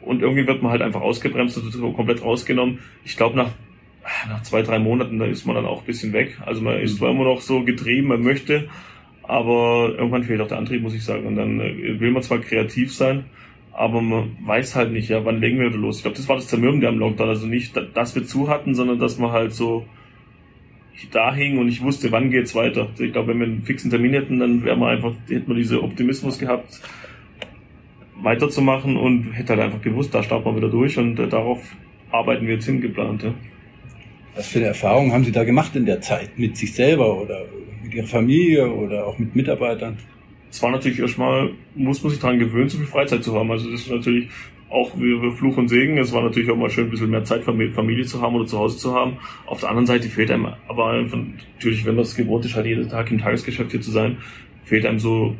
Und 0.00 0.22
irgendwie 0.22 0.46
wird 0.46 0.62
man 0.62 0.70
halt 0.70 0.80
einfach 0.80 1.00
ausgebremst 1.00 1.58
oder 1.58 1.92
komplett 1.92 2.22
rausgenommen. 2.22 2.78
Ich 3.04 3.16
glaube, 3.16 3.36
nach 3.36 3.50
nach 4.28 4.42
zwei, 4.42 4.62
drei 4.62 4.78
Monaten, 4.78 5.18
da 5.18 5.26
ist 5.26 5.46
man 5.46 5.56
dann 5.56 5.66
auch 5.66 5.80
ein 5.80 5.86
bisschen 5.86 6.12
weg. 6.12 6.38
Also 6.46 6.62
man 6.62 6.78
ist 6.78 6.98
zwar 6.98 7.10
immer 7.10 7.24
noch 7.24 7.40
so 7.40 7.64
getrieben, 7.64 8.08
man 8.08 8.22
möchte, 8.22 8.68
aber 9.22 9.94
irgendwann 9.96 10.24
fehlt 10.24 10.40
auch 10.40 10.48
der 10.48 10.58
Antrieb, 10.58 10.82
muss 10.82 10.94
ich 10.94 11.04
sagen. 11.04 11.26
Und 11.26 11.36
dann 11.36 11.60
äh, 11.60 12.00
will 12.00 12.10
man 12.10 12.22
zwar 12.22 12.38
kreativ 12.38 12.94
sein, 12.94 13.24
aber 13.72 14.00
man 14.00 14.36
weiß 14.44 14.76
halt 14.76 14.92
nicht, 14.92 15.08
ja, 15.08 15.24
wann 15.24 15.40
legen 15.40 15.58
wir 15.58 15.68
wieder 15.68 15.78
los. 15.78 15.98
Ich 15.98 16.02
glaube, 16.02 16.16
das 16.16 16.28
war 16.28 16.36
das 16.36 16.48
Zermürbende 16.48 16.88
am 16.88 16.98
Lockdown. 16.98 17.28
Also 17.28 17.46
nicht, 17.46 17.76
dass 17.94 18.14
wir 18.14 18.24
zu 18.24 18.48
hatten, 18.48 18.74
sondern 18.74 18.98
dass 18.98 19.18
man 19.18 19.32
halt 19.32 19.52
so 19.52 19.86
da 21.08 21.34
hing 21.34 21.58
und 21.58 21.68
ich 21.68 21.82
wusste, 21.82 22.12
wann 22.12 22.30
geht's 22.30 22.54
weiter. 22.54 22.88
Ich 22.98 23.12
glaube, 23.12 23.28
wenn 23.28 23.38
wir 23.38 23.46
einen 23.46 23.62
fixen 23.62 23.90
Termin 23.90 24.12
hätten, 24.12 24.40
dann 24.40 24.64
wäre 24.64 24.76
man 24.76 24.90
einfach, 24.90 25.12
hätte 25.28 25.48
man 25.48 25.56
diese 25.56 25.82
Optimismus 25.82 26.38
gehabt, 26.38 26.80
weiterzumachen 28.22 28.96
und 28.96 29.32
hätte 29.32 29.54
halt 29.54 29.62
einfach 29.62 29.80
gewusst, 29.80 30.14
da 30.14 30.22
starten 30.22 30.44
wir 30.44 30.56
wieder 30.56 30.68
durch 30.68 30.98
und 30.98 31.18
äh, 31.18 31.28
darauf 31.28 31.62
arbeiten 32.10 32.46
wir 32.46 32.54
jetzt 32.54 32.66
hingeplant. 32.66 33.22
Ja. 33.22 33.34
Was 34.34 34.48
für 34.48 34.58
eine 34.58 34.68
Erfahrung 34.68 35.12
haben 35.12 35.24
Sie 35.24 35.32
da 35.32 35.44
gemacht 35.44 35.74
in 35.74 35.86
der 35.86 36.00
Zeit? 36.00 36.38
Mit 36.38 36.56
sich 36.56 36.74
selber 36.74 37.20
oder 37.20 37.46
mit 37.82 37.94
Ihrer 37.94 38.06
Familie 38.06 38.70
oder 38.70 39.06
auch 39.06 39.18
mit 39.18 39.34
Mitarbeitern? 39.34 39.96
Es 40.50 40.62
war 40.62 40.70
natürlich 40.70 40.98
erstmal, 40.98 41.50
muss 41.74 42.02
man 42.02 42.10
sich 42.10 42.20
daran 42.20 42.38
gewöhnen, 42.38 42.68
so 42.68 42.78
viel 42.78 42.86
Freizeit 42.86 43.22
zu 43.22 43.34
haben. 43.34 43.50
Also 43.50 43.70
das 43.70 43.82
ist 43.82 43.90
natürlich 43.90 44.28
auch 44.70 44.92
Fluch 45.36 45.56
und 45.56 45.68
Segen. 45.68 45.98
Es 45.98 46.12
war 46.12 46.22
natürlich 46.22 46.50
auch 46.50 46.56
mal 46.56 46.70
schön, 46.70 46.86
ein 46.86 46.90
bisschen 46.90 47.10
mehr 47.10 47.24
Zeit 47.24 47.44
Familie 47.44 48.04
zu 48.04 48.22
haben 48.22 48.36
oder 48.36 48.46
zu 48.46 48.58
Hause 48.58 48.78
zu 48.78 48.94
haben. 48.94 49.18
Auf 49.46 49.60
der 49.60 49.68
anderen 49.68 49.86
Seite 49.86 50.08
fehlt 50.08 50.30
einem 50.30 50.48
aber 50.68 50.90
einfach, 50.90 51.18
natürlich, 51.54 51.84
wenn 51.84 51.98
es 51.98 52.14
gewohnt 52.14 52.44
ist, 52.44 52.54
halt 52.54 52.66
jeden 52.66 52.88
Tag 52.88 53.10
im 53.10 53.18
Tagesgeschäft 53.18 53.72
hier 53.72 53.80
zu 53.80 53.90
sein, 53.90 54.18
fehlt 54.64 54.86
einem 54.86 55.00
so 55.00 55.36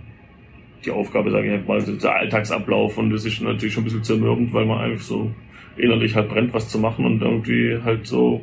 die 0.84 0.90
Aufgabe, 0.90 1.30
sage 1.30 1.54
ich 1.54 1.66
mal, 1.66 1.80
der 1.82 2.14
Alltagsablauf. 2.14 2.98
Und 2.98 3.10
das 3.10 3.24
ist 3.24 3.40
natürlich 3.40 3.72
schon 3.72 3.82
ein 3.82 3.84
bisschen 3.84 4.04
zermürbend, 4.04 4.52
weil 4.52 4.66
man 4.66 4.78
einfach 4.78 5.04
so 5.04 5.30
innerlich 5.76 6.14
halt 6.16 6.28
brennt, 6.28 6.52
was 6.52 6.68
zu 6.68 6.78
machen 6.78 7.04
und 7.04 7.22
irgendwie 7.22 7.78
halt 7.84 8.06
so 8.06 8.42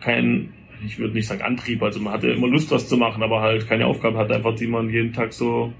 kein, 0.00 0.52
ich 0.84 0.98
würde 0.98 1.14
nicht 1.14 1.26
sagen 1.26 1.42
Antrieb, 1.42 1.82
also 1.82 2.00
man 2.00 2.14
hatte 2.14 2.30
immer 2.30 2.48
Lust, 2.48 2.70
was 2.70 2.88
zu 2.88 2.96
machen, 2.96 3.22
aber 3.22 3.40
halt 3.40 3.68
keine 3.68 3.86
Aufgabe 3.86 4.18
hat, 4.18 4.32
einfach 4.32 4.54
die 4.54 4.66
man 4.66 4.90
jeden 4.90 5.12
Tag 5.12 5.32
so 5.32 5.72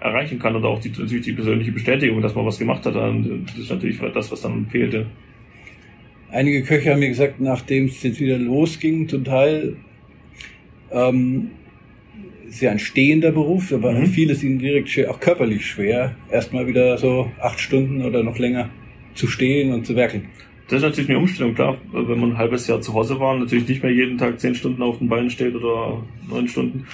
erreichen 0.00 0.38
kann 0.38 0.56
oder 0.56 0.68
auch 0.68 0.80
die, 0.80 0.90
natürlich 0.90 1.24
die 1.24 1.32
persönliche 1.32 1.72
Bestätigung, 1.72 2.20
dass 2.20 2.34
man 2.34 2.46
was 2.46 2.58
gemacht 2.58 2.84
hat. 2.84 2.94
Das 2.94 3.58
ist 3.58 3.70
natürlich 3.70 3.98
das, 4.14 4.30
was 4.30 4.42
dann 4.42 4.66
fehlte. 4.66 5.06
Einige 6.30 6.62
Köche 6.62 6.92
haben 6.92 7.00
mir 7.00 7.08
gesagt, 7.08 7.40
nachdem 7.40 7.86
es 7.86 8.02
jetzt 8.02 8.20
wieder 8.20 8.36
losging, 8.36 9.08
zum 9.08 9.24
Teil 9.24 9.76
ähm, 10.90 11.50
ist 12.48 12.60
ja 12.60 12.70
ein 12.70 12.78
stehender 12.78 13.32
Beruf, 13.32 13.72
aber 13.72 13.92
mhm. 13.92 14.06
vieles 14.06 14.42
ihnen 14.42 14.58
direkt 14.58 14.88
schwer, 14.88 15.10
auch 15.10 15.20
körperlich 15.20 15.66
schwer, 15.66 16.14
erstmal 16.30 16.66
wieder 16.66 16.98
so 16.98 17.30
acht 17.40 17.60
Stunden 17.60 18.02
oder 18.02 18.22
noch 18.22 18.38
länger 18.38 18.70
zu 19.14 19.26
stehen 19.26 19.72
und 19.72 19.86
zu 19.86 19.96
werkeln. 19.96 20.26
Das 20.68 20.78
ist 20.78 20.82
natürlich 20.82 21.10
eine 21.10 21.18
Umstellung, 21.20 21.54
klar. 21.54 21.78
Wenn 21.92 22.18
man 22.20 22.32
ein 22.32 22.38
halbes 22.38 22.66
Jahr 22.66 22.80
zu 22.80 22.92
Hause 22.92 23.20
war, 23.20 23.38
natürlich 23.38 23.68
nicht 23.68 23.82
mehr 23.82 23.92
jeden 23.92 24.18
Tag 24.18 24.40
zehn 24.40 24.54
Stunden 24.54 24.82
auf 24.82 24.98
den 24.98 25.08
Beinen 25.08 25.30
steht 25.30 25.54
oder 25.54 26.02
neun 26.28 26.48
Stunden, 26.48 26.86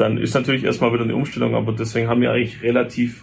dann 0.00 0.16
ist 0.16 0.34
natürlich 0.34 0.64
erstmal 0.64 0.92
wieder 0.92 1.04
eine 1.04 1.14
Umstellung. 1.14 1.54
Aber 1.54 1.72
deswegen 1.72 2.08
haben 2.08 2.20
wir 2.20 2.32
eigentlich 2.32 2.62
relativ 2.62 3.22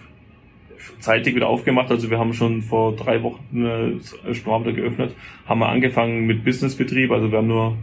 zeitig 0.99 1.35
wieder 1.35 1.47
aufgemacht. 1.47 1.89
Also 1.91 2.09
wir 2.09 2.19
haben 2.19 2.33
schon 2.33 2.61
vor 2.61 2.95
drei 2.95 3.23
Wochen 3.23 3.43
eine 3.53 4.33
Sturm 4.33 4.63
wieder 4.63 4.73
geöffnet, 4.73 5.15
haben 5.45 5.59
wir 5.59 5.69
angefangen 5.69 6.25
mit 6.25 6.43
Businessbetrieb. 6.43 7.11
Also 7.11 7.31
wir 7.31 7.39
haben 7.39 7.47
nur 7.47 7.77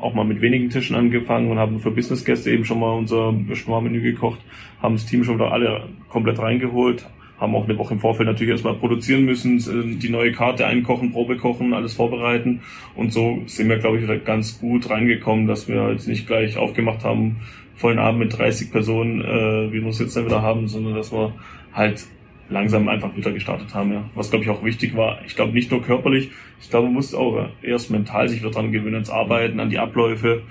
auch 0.00 0.14
mal 0.14 0.24
mit 0.24 0.40
wenigen 0.40 0.70
Tischen 0.70 0.96
angefangen 0.96 1.50
und 1.50 1.58
haben 1.58 1.80
für 1.80 1.90
Businessgäste 1.90 2.50
eben 2.50 2.64
schon 2.64 2.80
mal 2.80 2.92
unser 2.92 3.34
Sturmmenü 3.52 4.02
gekocht, 4.02 4.40
haben 4.82 4.96
das 4.96 5.06
Team 5.06 5.24
schon 5.24 5.36
wieder 5.36 5.52
alle 5.52 5.88
komplett 6.08 6.38
reingeholt, 6.40 7.06
haben 7.38 7.54
auch 7.54 7.64
eine 7.64 7.78
Woche 7.78 7.94
im 7.94 8.00
Vorfeld 8.00 8.28
natürlich 8.28 8.50
erstmal 8.50 8.74
produzieren 8.74 9.24
müssen, 9.24 9.58
äh, 9.58 9.96
die 9.96 10.10
neue 10.10 10.32
Karte 10.32 10.66
einkochen, 10.66 11.12
Probe 11.12 11.36
kochen, 11.36 11.72
alles 11.72 11.94
vorbereiten. 11.94 12.60
Und 12.94 13.12
so 13.12 13.42
sind 13.46 13.68
wir, 13.68 13.78
glaube 13.78 13.96
ich, 13.96 14.02
wieder 14.02 14.18
ganz 14.18 14.60
gut 14.60 14.90
reingekommen, 14.90 15.46
dass 15.46 15.68
wir 15.68 15.90
jetzt 15.90 16.08
nicht 16.08 16.26
gleich 16.26 16.56
aufgemacht 16.56 17.04
haben, 17.04 17.36
vollen 17.74 17.98
Abend 17.98 18.20
mit 18.20 18.38
30 18.38 18.70
Personen, 18.70 19.20
äh, 19.20 19.72
wie 19.72 19.80
wir 19.80 19.88
es 19.88 19.98
jetzt 19.98 20.16
dann 20.16 20.26
wieder 20.26 20.42
haben, 20.42 20.68
sondern 20.68 20.94
dass 20.94 21.12
wir 21.12 21.34
halt 21.72 22.04
langsam 22.48 22.88
einfach 22.88 23.16
wieder 23.16 23.32
gestartet 23.32 23.74
haben, 23.74 23.92
ja. 23.92 24.04
Was 24.14 24.30
glaube 24.30 24.44
ich 24.44 24.50
auch 24.50 24.64
wichtig 24.64 24.96
war. 24.96 25.18
Ich 25.26 25.34
glaube 25.34 25.52
nicht 25.52 25.70
nur 25.70 25.82
körperlich, 25.82 26.30
ich 26.60 26.70
glaube, 26.70 26.86
man 26.86 26.94
muss 26.94 27.14
auch 27.14 27.48
erst 27.62 27.90
mental 27.90 28.28
sich 28.28 28.40
wieder 28.40 28.50
dran 28.50 28.72
gewöhnen, 28.72 28.94
ans 28.94 29.10
Arbeiten, 29.10 29.60
an 29.60 29.70
die 29.70 29.78
Abläufe. 29.78 30.42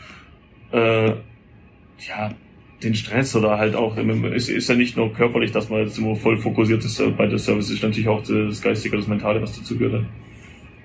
Äh, 0.72 1.10
ja, 1.10 2.32
den 2.84 2.96
Stress 2.96 3.36
oder 3.36 3.58
halt 3.58 3.76
auch, 3.76 3.96
es 3.98 4.50
ist 4.50 4.70
ja 4.70 4.76
nicht 4.76 4.98
nur 4.98 5.14
körperlich, 5.14 5.52
dass 5.52 5.70
man 5.70 5.80
jetzt 5.80 5.98
immer 5.98 6.16
voll 6.16 6.38
fokussiert 6.38 6.84
ist 6.84 7.02
bei 7.18 7.28
der 7.28 7.40
Service, 7.40 7.70
ist 7.70 7.84
natürlich 7.84 8.10
auch 8.10 8.22
das 8.22 8.62
Geistige, 8.62 8.98
das 8.98 9.08
Mentale, 9.08 9.42
was 9.42 9.58
dazu 9.58 9.78
gehört. 9.78 10.06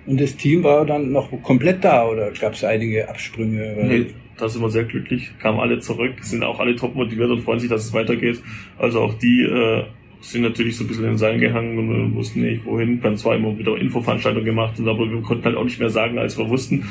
Und 0.09 0.19
das 0.19 0.37
Team 0.37 0.65
war 0.65 0.87
dann 0.87 1.13
noch 1.13 1.31
komplett 1.43 1.85
da 1.85 2.09
oder 2.09 2.31
gab 2.31 2.55
es 2.55 2.65
einige 2.65 3.11
Absprünge? 3.11 3.77
Nee, 3.83 4.07
da 4.39 4.49
sind 4.49 4.63
wir 4.63 4.71
sehr 4.71 4.85
glücklich, 4.85 5.33
kamen 5.39 5.61
alle 5.61 5.81
zurück, 5.81 6.15
sind 6.23 6.43
auch 6.43 6.61
alle 6.61 6.75
top 6.77 6.95
motiviert 6.95 7.29
und 7.29 7.43
freuen 7.43 7.61
sich, 7.61 7.69
dass 7.69 7.85
es 7.85 7.93
weitergeht. 7.93 8.41
Also 8.79 9.03
auch 9.03 9.13
die 9.19 9.43
äh, 9.43 9.85
sind 10.23 10.43
natürlich 10.43 10.79
so 10.79 10.85
ein 10.85 10.89
bisschen 10.89 11.05
in 11.05 11.11
den 11.11 11.19
Seilen 11.19 11.41
gehangen 11.41 11.79
und 11.79 12.15
wussten 12.15 12.41
nicht 12.41 12.65
wohin. 12.65 13.03
Wir 13.03 13.11
haben 13.11 13.19
zwar 13.19 13.37
immer 13.37 13.59
wieder 13.59 13.77
Infoveranstaltungen 13.77 14.47
gemacht, 14.47 14.81
aber 14.81 15.11
wir 15.11 15.21
konnten 15.21 15.45
halt 15.45 15.57
auch 15.57 15.65
nicht 15.65 15.79
mehr 15.79 15.91
sagen, 15.91 16.19
als 16.19 16.39
wir 16.39 16.49
wussten. 16.49 16.89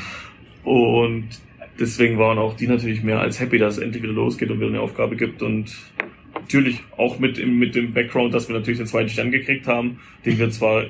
Und 0.63 1.27
deswegen 1.79 2.19
waren 2.19 2.37
auch 2.37 2.55
die 2.55 2.67
natürlich 2.67 3.01
mehr 3.01 3.19
als 3.19 3.39
happy, 3.39 3.57
dass 3.57 3.77
es 3.77 3.83
endlich 3.83 4.03
wieder 4.03 4.13
losgeht 4.13 4.51
und 4.51 4.59
wieder 4.59 4.69
eine 4.69 4.81
Aufgabe 4.81 5.15
gibt 5.15 5.41
und 5.41 5.75
natürlich 6.35 6.83
auch 6.97 7.17
mit, 7.17 7.43
mit 7.47 7.73
dem 7.73 7.93
Background, 7.93 8.35
dass 8.35 8.47
wir 8.47 8.55
natürlich 8.55 8.77
den 8.77 8.85
zweiten 8.85 9.09
Stern 9.09 9.31
gekriegt 9.31 9.65
haben, 9.65 10.01
den 10.23 10.37
wir 10.37 10.51
zwar 10.51 10.85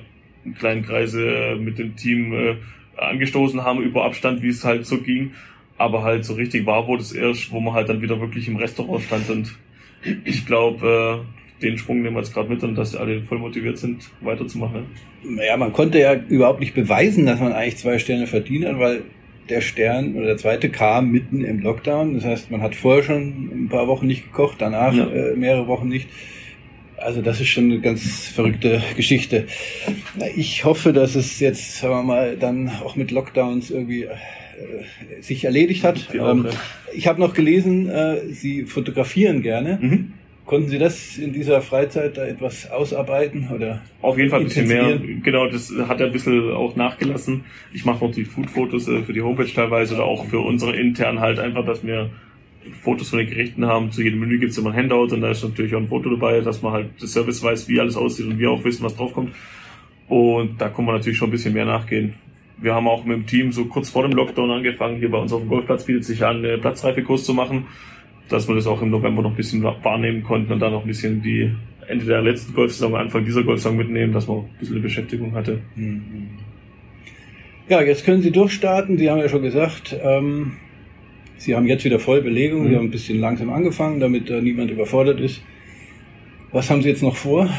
kleinen 0.56 0.84
Kreise 0.84 1.26
äh, 1.26 1.56
mit 1.56 1.80
dem 1.80 1.96
Team 1.96 2.34
äh, 2.34 2.56
angestoßen 2.98 3.64
haben 3.64 3.82
über 3.82 4.06
Abstand, 4.06 4.42
wie 4.42 4.50
es 4.50 4.64
halt 4.64 4.86
so 4.86 5.00
ging, 5.00 5.32
aber 5.78 6.04
halt 6.04 6.26
so 6.26 6.34
richtig 6.34 6.66
war 6.66 6.88
wurde 6.88 7.02
es 7.02 7.12
erst, 7.12 7.52
wo 7.52 7.60
man 7.60 7.74
halt 7.74 7.90
dann 7.90 8.02
wieder 8.02 8.20
wirklich 8.20 8.48
im 8.48 8.56
Restaurant 8.56 9.04
stand 9.04 9.30
und 9.30 9.56
ich 10.26 10.46
glaube, 10.46 11.24
äh, 11.24 11.62
den 11.62 11.78
Sprung 11.78 12.02
nehmen 12.02 12.16
wir 12.16 12.22
jetzt 12.22 12.34
gerade 12.34 12.50
mit 12.50 12.64
und 12.64 12.76
dass 12.76 12.96
alle 12.96 13.22
voll 13.24 13.40
motiviert 13.40 13.78
sind, 13.78 14.10
weiterzumachen. 14.22 14.86
Naja, 15.24 15.58
man 15.58 15.74
konnte 15.74 16.00
ja 16.00 16.14
überhaupt 16.14 16.60
nicht 16.60 16.76
beweisen, 16.76 17.26
dass 17.26 17.40
man 17.40 17.52
eigentlich 17.52 17.78
zwei 17.78 17.98
Sterne 17.98 18.28
verdient 18.28 18.66
hat, 18.66 18.80
weil 18.80 19.04
der 19.50 19.62
Stern 19.62 20.16
oder 20.16 20.28
der 20.28 20.38
zweite 20.38 20.70
kam 20.70 21.12
mitten 21.12 21.44
im 21.44 21.60
Lockdown. 21.60 22.16
Das 22.16 22.26
heißt, 22.26 22.52
man 22.52 22.62
hat 22.62 22.76
vorher 22.76 23.04
schon 23.04 23.50
ein 23.54 23.70
paar 23.70 23.88
Wochen 23.88 24.08
nicht 24.08 24.26
gekocht, 24.26 24.58
danach 24.60 24.94
ja. 24.94 25.08
äh, 25.08 25.36
mehrere 25.36 25.68
Wochen 25.68 25.88
nicht. 25.88 26.10
Also 27.08 27.22
das 27.22 27.40
ist 27.40 27.48
schon 27.48 27.72
eine 27.72 27.80
ganz 27.80 28.28
verrückte 28.28 28.84
Geschichte. 28.98 29.48
Ich 30.36 30.66
hoffe, 30.66 30.92
dass 30.92 31.16
es 31.16 31.40
jetzt, 31.40 31.78
sagen 31.78 31.94
wir 31.94 32.04
mal, 32.04 32.36
dann 32.36 32.70
auch 32.84 32.98
mit 32.98 33.12
Lockdowns 33.12 33.72
irgendwie 33.72 34.04
äh, 34.04 35.22
sich 35.22 35.46
erledigt 35.46 35.86
hat. 35.86 36.14
Ähm, 36.14 36.48
ich 36.94 37.08
habe 37.08 37.22
noch 37.22 37.34
gelesen, 37.34 37.88
äh, 37.88 38.28
Sie 38.34 38.66
fotografieren 38.66 39.42
gerne. 39.42 39.80
Mhm. 39.82 40.14
Konnten 40.46 40.68
Sie 40.68 40.80
das 40.80 41.18
in 41.18 41.32
dieser 41.32 41.62
Freizeit 41.62 42.18
da 42.18 42.28
etwas 42.28 42.70
ausarbeiten 42.70 43.52
oder? 43.56 43.82
Auf 44.02 44.18
jeden 44.18 44.30
Fall 44.30 44.42
ein 44.42 44.48
bisschen 44.48 44.68
mehr. 44.68 45.00
Genau, 45.24 45.48
das 45.48 45.72
hat 45.88 46.02
er 46.02 46.08
ein 46.08 46.12
bisschen 46.12 46.52
auch 46.52 46.76
nachgelassen. 46.76 47.46
Ich 47.74 47.86
mache 47.86 48.04
noch 48.04 48.12
die 48.12 48.26
Food-Fotos 48.26 48.90
äh, 48.90 49.04
für 49.04 49.14
die 49.14 49.22
Homepage 49.22 49.48
teilweise 49.48 49.96
oder 49.96 50.04
auch 50.04 50.26
für 50.26 50.42
unsere 50.42 50.76
intern 50.76 51.22
halt 51.22 51.40
einfach, 51.40 51.66
dass 51.66 51.86
wir 51.86 52.10
Fotos 52.82 53.10
von 53.10 53.20
den 53.20 53.30
Gerichten 53.30 53.66
haben. 53.66 53.92
Zu 53.92 54.04
jedem 54.04 54.20
Menü 54.20 54.40
gibt 54.40 54.52
es 54.52 54.58
immer 54.58 54.72
ein 54.72 54.76
Handout 54.76 55.14
und 55.14 55.22
da 55.22 55.32
ist 55.32 55.44
natürlich 55.44 55.74
auch 55.76 55.80
ein 55.80 55.88
Foto 55.88 56.10
dabei, 56.10 56.42
dass 56.42 56.62
man 56.62 56.74
halt 56.74 56.90
das 57.00 57.14
Service 57.14 57.42
weiß, 57.42 57.68
wie 57.68 57.80
alles 57.80 57.96
aussieht 57.96 58.26
und 58.26 58.40
wir 58.40 58.52
auch 58.52 58.64
wissen, 58.64 58.84
was 58.84 58.96
draufkommt. 58.96 59.34
Und 60.08 60.60
da 60.62 60.70
kann 60.70 60.86
man 60.86 60.96
natürlich 60.96 61.18
schon 61.18 61.30
ein 61.30 61.32
bisschen 61.32 61.54
mehr 61.54 61.66
nachgehen. 61.66 62.14
wir 62.60 62.74
haben 62.74 62.88
auch 62.88 63.06
mit 63.06 63.18
dem 63.18 63.26
Team 63.26 63.52
so 63.52 63.66
kurz 63.66 63.90
vor 63.90 64.04
dem 64.04 64.14
Lockdown 64.14 64.50
angefangen, 64.52 64.98
hier 64.98 65.12
bei 65.12 65.18
uns 65.18 65.32
auf 65.32 65.42
dem 65.42 65.50
Golfplatz 65.50 65.86
bietet 65.86 66.06
sich 66.06 66.26
an, 66.26 66.38
einen 66.38 66.60
Platzreifekurs 66.62 67.24
zu 67.24 67.34
machen, 67.34 67.68
dass 68.30 68.48
wir 68.48 68.56
das 68.56 68.68
auch 68.68 68.82
im 68.82 68.90
November 68.90 69.22
noch 69.22 69.32
ein 69.32 69.36
bisschen 69.36 69.64
wahrnehmen 69.64 70.24
konnten 70.24 70.54
und 70.54 70.60
dann 70.60 70.72
noch 70.72 70.82
ein 70.82 70.88
bisschen 70.88 71.22
die 71.22 71.52
Ende 71.88 72.06
der 72.06 72.22
letzten 72.22 72.54
Golfsaison, 72.54 72.96
Anfang 72.96 73.24
dieser 73.26 73.44
Golfsaison 73.44 73.78
mitnehmen, 73.78 74.12
dass 74.12 74.28
man 74.28 74.40
ein 74.40 74.50
bisschen 74.60 74.76
eine 74.76 74.84
Beschäftigung 74.84 75.34
hatte. 75.34 75.62
Mhm. 75.76 76.30
Ja, 77.70 77.82
jetzt 77.82 78.06
können 78.06 78.22
Sie 78.22 78.32
durchstarten. 78.32 78.98
Sie 78.98 79.10
haben 79.10 79.20
ja 79.20 79.30
schon 79.30 79.42
gesagt, 79.42 79.96
ähm, 80.02 80.54
Sie 81.38 81.56
haben 81.56 81.68
jetzt 81.68 81.86
wieder 81.86 82.00
Vollbelegung. 82.00 82.64
Mhm. 82.64 82.70
Sie 82.70 82.76
haben 82.76 82.86
ein 82.86 82.92
bisschen 82.92 83.20
langsam 83.20 83.50
angefangen, 83.52 84.00
damit 84.00 84.30
äh, 84.30 84.42
niemand 84.42 84.72
überfordert 84.72 85.20
ist. 85.20 85.42
Was 86.52 86.70
haben 86.70 86.82
Sie 86.82 86.90
jetzt 86.90 87.04
noch 87.04 87.16
vor? 87.16 87.50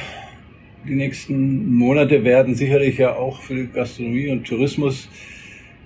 Die 0.86 0.94
nächsten 0.94 1.74
Monate 1.74 2.24
werden 2.24 2.54
sicherlich 2.54 2.98
ja 2.98 3.14
auch 3.14 3.42
für 3.42 3.66
Gastronomie 3.66 4.30
und 4.30 4.46
Tourismus 4.46 5.08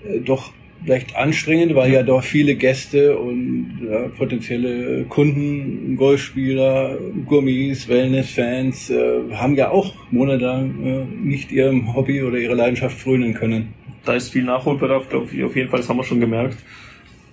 äh, 0.05 0.21
doch 0.21 0.53
vielleicht 0.85 1.17
anstrengend, 1.17 1.75
weil 1.75 1.93
ja 1.93 2.03
doch 2.03 2.23
viele 2.23 2.55
Gäste 2.55 3.17
und 3.17 3.87
ja, 3.89 4.09
potenzielle 4.09 5.05
Kunden, 5.05 5.97
Golfspieler, 5.97 6.99
Gummis, 7.27 7.89
Wellness-Fans 7.89 8.91
äh, 8.91 9.21
haben 9.33 9.55
ja 9.55 9.71
auch 9.71 9.95
monatelang 10.11 10.85
äh, 10.85 11.05
nicht 11.25 11.53
ihrem 11.53 11.95
Hobby 11.95 12.23
oder 12.23 12.39
ihrer 12.39 12.55
Leidenschaft 12.55 12.99
frönen 12.99 13.35
können. 13.35 13.75
Da 14.05 14.15
ist 14.15 14.33
viel 14.33 14.43
Nachholbedarf, 14.43 15.09
glaube 15.09 15.29
ich, 15.33 15.45
auf 15.45 15.55
jeden 15.55 15.69
Fall, 15.69 15.81
das 15.81 15.89
haben 15.89 15.99
wir 15.99 16.05
schon 16.05 16.21
gemerkt. 16.21 16.59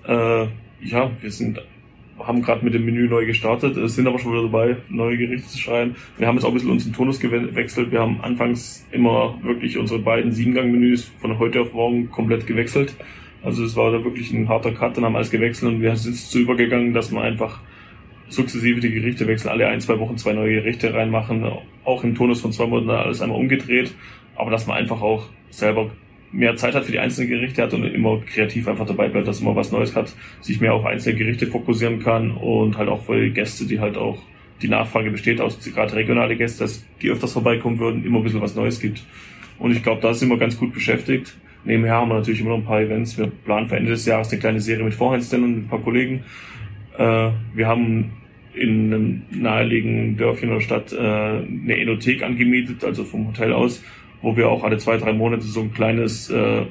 Äh, 0.09 0.47
ja, 0.81 1.11
wir 1.21 1.31
sind 1.31 1.61
haben 2.19 2.41
gerade 2.41 2.65
mit 2.65 2.73
dem 2.73 2.83
Menü 2.83 3.07
neu 3.07 3.25
gestartet, 3.25 3.77
sind 3.89 4.07
aber 4.07 4.19
schon 4.19 4.33
wieder 4.33 4.43
dabei, 4.43 4.75
neue 4.89 5.17
Gerichte 5.17 5.47
zu 5.47 5.57
schreiben. 5.57 5.95
Wir 6.17 6.27
haben 6.27 6.35
jetzt 6.35 6.43
auch 6.43 6.49
ein 6.49 6.55
bisschen 6.55 6.71
unseren 6.71 6.91
Tonus 6.91 7.19
gewechselt. 7.19 7.91
Wir 7.91 8.01
haben 8.01 8.19
anfangs 8.21 8.85
immer 8.91 9.39
wirklich 9.41 9.77
unsere 9.77 9.99
beiden 9.99 10.33
Siebengang-Menüs 10.33 11.11
von 11.19 11.39
heute 11.39 11.61
auf 11.61 11.73
morgen 11.73 12.11
komplett 12.11 12.45
gewechselt. 12.45 12.93
Also 13.41 13.63
es 13.63 13.75
war 13.77 13.91
da 13.91 14.03
wirklich 14.03 14.33
ein 14.33 14.49
harter 14.49 14.73
Cut, 14.73 14.97
dann 14.97 15.05
haben 15.05 15.15
alles 15.15 15.31
gewechselt 15.31 15.71
und 15.71 15.81
wir 15.81 15.95
sind 15.95 16.15
zu 16.15 16.39
übergegangen, 16.39 16.93
dass 16.93 17.09
man 17.11 17.23
einfach 17.23 17.61
sukzessive 18.27 18.81
die 18.81 18.91
Gerichte 18.91 19.25
wechseln, 19.27 19.51
alle 19.51 19.67
ein, 19.67 19.79
zwei 19.79 19.97
Wochen 19.97 20.17
zwei 20.17 20.33
neue 20.33 20.55
Gerichte 20.55 20.93
reinmachen, 20.93 21.45
auch 21.85 22.03
im 22.03 22.15
Tonus 22.15 22.41
von 22.41 22.51
zwei 22.51 22.65
Monaten 22.65 22.89
alles 22.89 23.21
einmal 23.21 23.39
umgedreht, 23.39 23.93
aber 24.35 24.51
dass 24.51 24.67
man 24.67 24.75
einfach 24.75 25.01
auch 25.01 25.27
selber 25.51 25.89
mehr 26.31 26.55
Zeit 26.55 26.75
hat 26.75 26.85
für 26.85 26.91
die 26.91 26.99
einzelnen 26.99 27.29
Gerichte 27.29 27.63
hat 27.63 27.73
und 27.73 27.83
immer 27.83 28.21
kreativ 28.21 28.67
einfach 28.67 28.85
dabei 28.85 29.07
bleibt, 29.07 29.27
dass 29.27 29.41
man 29.41 29.55
was 29.55 29.71
Neues 29.71 29.95
hat, 29.95 30.13
sich 30.41 30.61
mehr 30.61 30.73
auf 30.73 30.85
einzelne 30.85 31.17
Gerichte 31.17 31.47
fokussieren 31.47 31.99
kann 31.99 32.31
und 32.31 32.77
halt 32.77 32.89
auch 32.89 33.03
für 33.03 33.29
Gäste, 33.29 33.65
die 33.65 33.79
halt 33.79 33.97
auch 33.97 34.19
die 34.61 34.67
Nachfrage 34.67 35.11
besteht 35.11 35.41
aus 35.41 35.59
gerade 35.59 35.95
regionale 35.95 36.35
Gäste, 36.35 36.63
dass 36.63 36.85
die 37.01 37.09
öfters 37.09 37.33
vorbeikommen 37.33 37.79
würden, 37.79 38.05
immer 38.05 38.19
ein 38.19 38.23
bisschen 38.23 38.41
was 38.41 38.55
Neues 38.55 38.79
gibt. 38.79 39.03
Und 39.57 39.71
ich 39.71 39.83
glaube, 39.83 40.01
da 40.01 40.13
sind 40.13 40.29
wir 40.29 40.37
ganz 40.37 40.57
gut 40.57 40.73
beschäftigt. 40.73 41.37
Nebenher 41.65 41.95
haben 41.95 42.09
wir 42.09 42.15
natürlich 42.15 42.41
immer 42.41 42.51
noch 42.51 42.57
ein 42.57 42.65
paar 42.65 42.81
Events. 42.81 43.17
Wir 43.17 43.27
planen 43.27 43.67
für 43.67 43.77
Ende 43.77 43.91
des 43.91 44.05
Jahres 44.05 44.31
eine 44.31 44.39
kleine 44.39 44.61
Serie 44.61 44.83
mit 44.83 44.93
Vorhandständen 44.93 45.53
und 45.53 45.59
ein 45.65 45.67
paar 45.67 45.81
Kollegen. 45.81 46.23
Äh, 46.97 47.31
wir 47.53 47.67
haben 47.67 48.13
in 48.53 48.93
einem 48.93 49.21
naheliegenden 49.31 50.17
Dörfchen 50.17 50.49
oder 50.49 50.61
Stadt 50.61 50.91
äh, 50.91 50.97
eine 50.97 51.77
Enothek 51.77 52.23
angemietet, 52.23 52.83
also 52.83 53.03
vom 53.03 53.27
Hotel 53.27 53.53
aus, 53.53 53.83
wo 54.21 54.35
wir 54.35 54.49
auch 54.49 54.63
alle 54.63 54.77
zwei, 54.77 54.97
drei 54.97 55.13
Monate 55.13 55.43
so 55.43 55.61
ein 55.61 55.73
kleines 55.73 56.29
äh, 56.29 56.65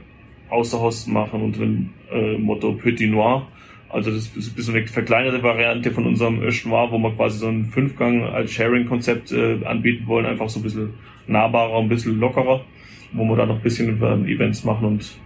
Außerhaus 0.50 1.06
machen 1.06 1.42
unter 1.42 1.60
dem 1.60 1.90
äh, 2.12 2.38
Motto 2.38 2.72
Petit 2.72 3.10
Noir. 3.10 3.46
Also 3.90 4.10
das 4.10 4.26
ist 4.36 4.50
ein 4.50 4.54
bisschen 4.54 4.76
eine 4.76 4.86
verkleinerte 4.86 5.42
Variante 5.42 5.90
von 5.90 6.06
unserem 6.06 6.40
Noir, 6.40 6.88
wo 6.90 6.98
wir 6.98 7.12
quasi 7.12 7.38
so 7.38 7.48
einen 7.48 7.66
Fünfgang 7.66 8.22
als 8.24 8.52
Sharing-Konzept 8.52 9.32
äh, 9.32 9.64
anbieten 9.64 10.06
wollen, 10.06 10.26
einfach 10.26 10.48
so 10.48 10.60
ein 10.60 10.62
bisschen 10.62 10.94
nahbarer, 11.26 11.78
ein 11.78 11.88
bisschen 11.88 12.18
lockerer, 12.20 12.64
wo 13.12 13.24
wir 13.24 13.36
da 13.36 13.46
noch 13.46 13.56
ein 13.56 13.62
bisschen 13.62 14.00
äh, 14.02 14.30
Events 14.30 14.64
machen 14.64 14.86
und 14.86 15.18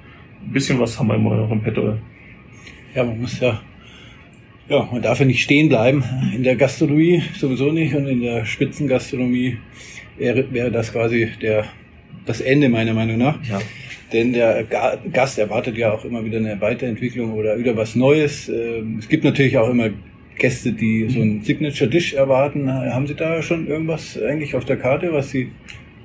ein 0.46 0.52
bisschen 0.52 0.78
was 0.78 0.98
haben 0.98 1.08
wir 1.08 1.16
immer 1.16 1.34
noch 1.36 1.50
im 1.50 1.60
Petto. 1.60 1.98
Ja, 2.94 3.04
man 3.04 3.20
muss 3.20 3.40
ja, 3.40 3.60
ja, 4.68 4.88
man 4.92 5.02
darf 5.02 5.18
ja 5.18 5.26
nicht 5.26 5.42
stehen 5.42 5.68
bleiben. 5.68 6.04
In 6.34 6.42
der 6.44 6.56
Gastronomie 6.56 7.22
sowieso 7.34 7.72
nicht 7.72 7.94
und 7.94 8.06
in 8.06 8.20
der 8.20 8.44
Spitzengastronomie 8.44 9.58
wäre, 10.18 10.52
wäre 10.52 10.70
das 10.70 10.92
quasi 10.92 11.30
der 11.40 11.64
das 12.26 12.40
Ende 12.40 12.68
meiner 12.68 12.94
Meinung 12.94 13.18
nach. 13.18 13.38
Ja. 13.48 13.60
Denn 14.12 14.32
der 14.32 14.64
Gast 14.64 15.38
erwartet 15.38 15.76
ja 15.78 15.92
auch 15.92 16.04
immer 16.04 16.24
wieder 16.24 16.38
eine 16.38 16.60
Weiterentwicklung 16.60 17.32
oder 17.32 17.58
wieder 17.58 17.76
was 17.76 17.96
Neues. 17.96 18.48
Ähm, 18.48 18.96
es 18.98 19.08
gibt 19.08 19.24
natürlich 19.24 19.56
auch 19.56 19.70
immer 19.70 19.90
Gäste, 20.36 20.72
die 20.72 21.08
so 21.08 21.20
einen 21.20 21.42
Signature 21.42 21.88
Dish 21.88 22.14
erwarten. 22.14 22.70
Haben 22.70 23.06
Sie 23.06 23.14
da 23.14 23.42
schon 23.42 23.66
irgendwas 23.66 24.20
eigentlich 24.20 24.54
auf 24.54 24.64
der 24.64 24.76
Karte, 24.76 25.12
was 25.12 25.30
Sie 25.30 25.50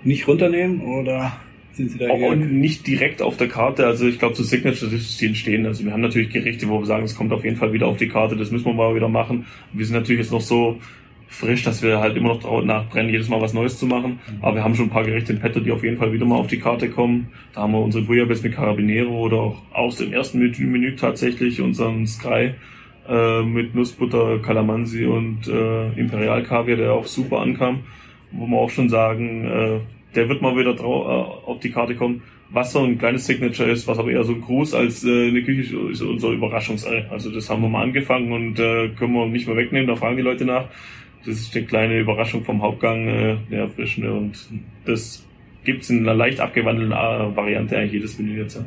nicht 0.03 0.27
runternehmen 0.27 0.81
oder 0.81 1.33
sind 1.73 1.91
Sie 1.91 1.97
da 1.97 2.09
auch 2.09 2.35
nicht 2.35 2.87
direkt 2.87 3.21
auf 3.21 3.37
der 3.37 3.47
Karte? 3.47 3.85
Also 3.85 4.07
ich 4.07 4.19
glaube, 4.19 4.35
so 4.35 4.43
Signature 4.43 4.89
Dishes, 4.89 5.17
die 5.17 5.27
entstehen. 5.27 5.65
Also 5.65 5.83
wir 5.83 5.91
haben 5.91 6.01
natürlich 6.01 6.29
Gerichte, 6.29 6.67
wo 6.67 6.79
wir 6.79 6.85
sagen, 6.85 7.03
es 7.03 7.15
kommt 7.15 7.31
auf 7.33 7.43
jeden 7.43 7.57
Fall 7.57 7.73
wieder 7.73 7.87
auf 7.87 7.97
die 7.97 8.07
Karte. 8.07 8.35
Das 8.35 8.51
müssen 8.51 8.65
wir 8.65 8.73
mal 8.73 8.95
wieder 8.95 9.09
machen. 9.09 9.45
Wir 9.73 9.85
sind 9.85 9.95
natürlich 9.95 10.21
jetzt 10.21 10.31
noch 10.31 10.41
so 10.41 10.79
frisch, 11.27 11.63
dass 11.63 11.83
wir 11.83 11.99
halt 11.99 12.15
immer 12.17 12.29
noch 12.29 12.63
nachbrennen, 12.63 13.11
jedes 13.11 13.29
Mal 13.29 13.41
was 13.41 13.53
Neues 13.53 13.77
zu 13.77 13.85
machen. 13.85 14.19
Mhm. 14.27 14.43
Aber 14.43 14.55
wir 14.55 14.63
haben 14.63 14.75
schon 14.75 14.85
ein 14.85 14.91
paar 14.91 15.03
Gerichte 15.03 15.33
in 15.33 15.39
petto, 15.39 15.59
die 15.59 15.71
auf 15.71 15.83
jeden 15.83 15.97
Fall 15.97 16.13
wieder 16.13 16.25
mal 16.25 16.37
auf 16.37 16.47
die 16.47 16.59
Karte 16.59 16.89
kommen. 16.89 17.29
Da 17.53 17.61
haben 17.61 17.73
wir 17.73 17.79
unsere 17.79 18.05
Bouillabaisse 18.05 18.43
mit 18.43 18.55
Carabinero 18.55 19.11
oder 19.11 19.37
auch 19.37 19.61
aus 19.73 19.97
dem 19.97 20.13
ersten 20.13 20.39
Menü, 20.39 20.65
Menü 20.65 20.95
tatsächlich 20.95 21.61
unseren 21.61 22.07
Sky 22.07 22.51
äh, 23.07 23.41
mit 23.43 23.75
Nussbutter, 23.75 24.39
Calamansi 24.39 25.05
und 25.05 25.47
äh, 25.47 25.91
Imperial 25.99 26.43
Kaviar, 26.43 26.77
der 26.77 26.93
auch 26.93 27.05
super 27.05 27.39
ankam. 27.39 27.79
Wo 28.31 28.45
wir 28.47 28.57
auch 28.57 28.69
schon 28.69 28.89
sagen, 28.89 29.45
äh, 29.45 29.79
der 30.15 30.29
wird 30.29 30.41
mal 30.41 30.57
wieder 30.57 30.73
drau 30.73 31.05
äh, 31.05 31.49
auf 31.49 31.59
die 31.59 31.71
Karte 31.71 31.95
kommen. 31.95 32.23
Was 32.49 32.71
so 32.71 32.79
ein 32.79 32.97
kleines 32.97 33.25
Signature 33.25 33.69
ist, 33.69 33.87
was 33.87 33.99
aber 33.99 34.09
eher 34.09 34.23
so 34.23 34.33
ein 34.33 34.41
Gruß 34.41 34.73
als 34.73 35.03
äh, 35.03 35.27
eine 35.27 35.43
Küche 35.43 35.77
ist, 35.91 36.01
unser 36.01 36.29
Überraschungsei. 36.29 37.05
Also 37.09 37.29
das 37.29 37.49
haben 37.49 37.61
wir 37.61 37.69
mal 37.69 37.83
angefangen 37.83 38.31
und 38.31 38.59
äh, 38.59 38.89
können 38.89 39.13
wir 39.13 39.25
nicht 39.27 39.47
mehr 39.47 39.57
wegnehmen, 39.57 39.87
da 39.87 39.95
fragen 39.95 40.15
die 40.15 40.23
Leute 40.23 40.45
nach 40.45 40.65
das 41.27 41.39
ist 41.39 41.55
eine 41.55 41.65
kleine 41.65 41.99
Überraschung 41.99 42.43
vom 42.43 42.61
Hauptgang, 42.61 43.07
äh, 43.07 43.37
der 43.51 43.61
erfrischende 43.61 44.13
und 44.13 44.37
das 44.85 45.25
gibt's 45.65 45.89
in 45.89 45.99
einer 45.99 46.15
leicht 46.15 46.39
abgewandelten 46.39 46.93
äh, 46.93 47.35
Variante 47.35 47.77
eigentlich 47.77 47.93
jedes 47.93 48.17
Menü 48.17 48.41
jetzt. 48.41 48.59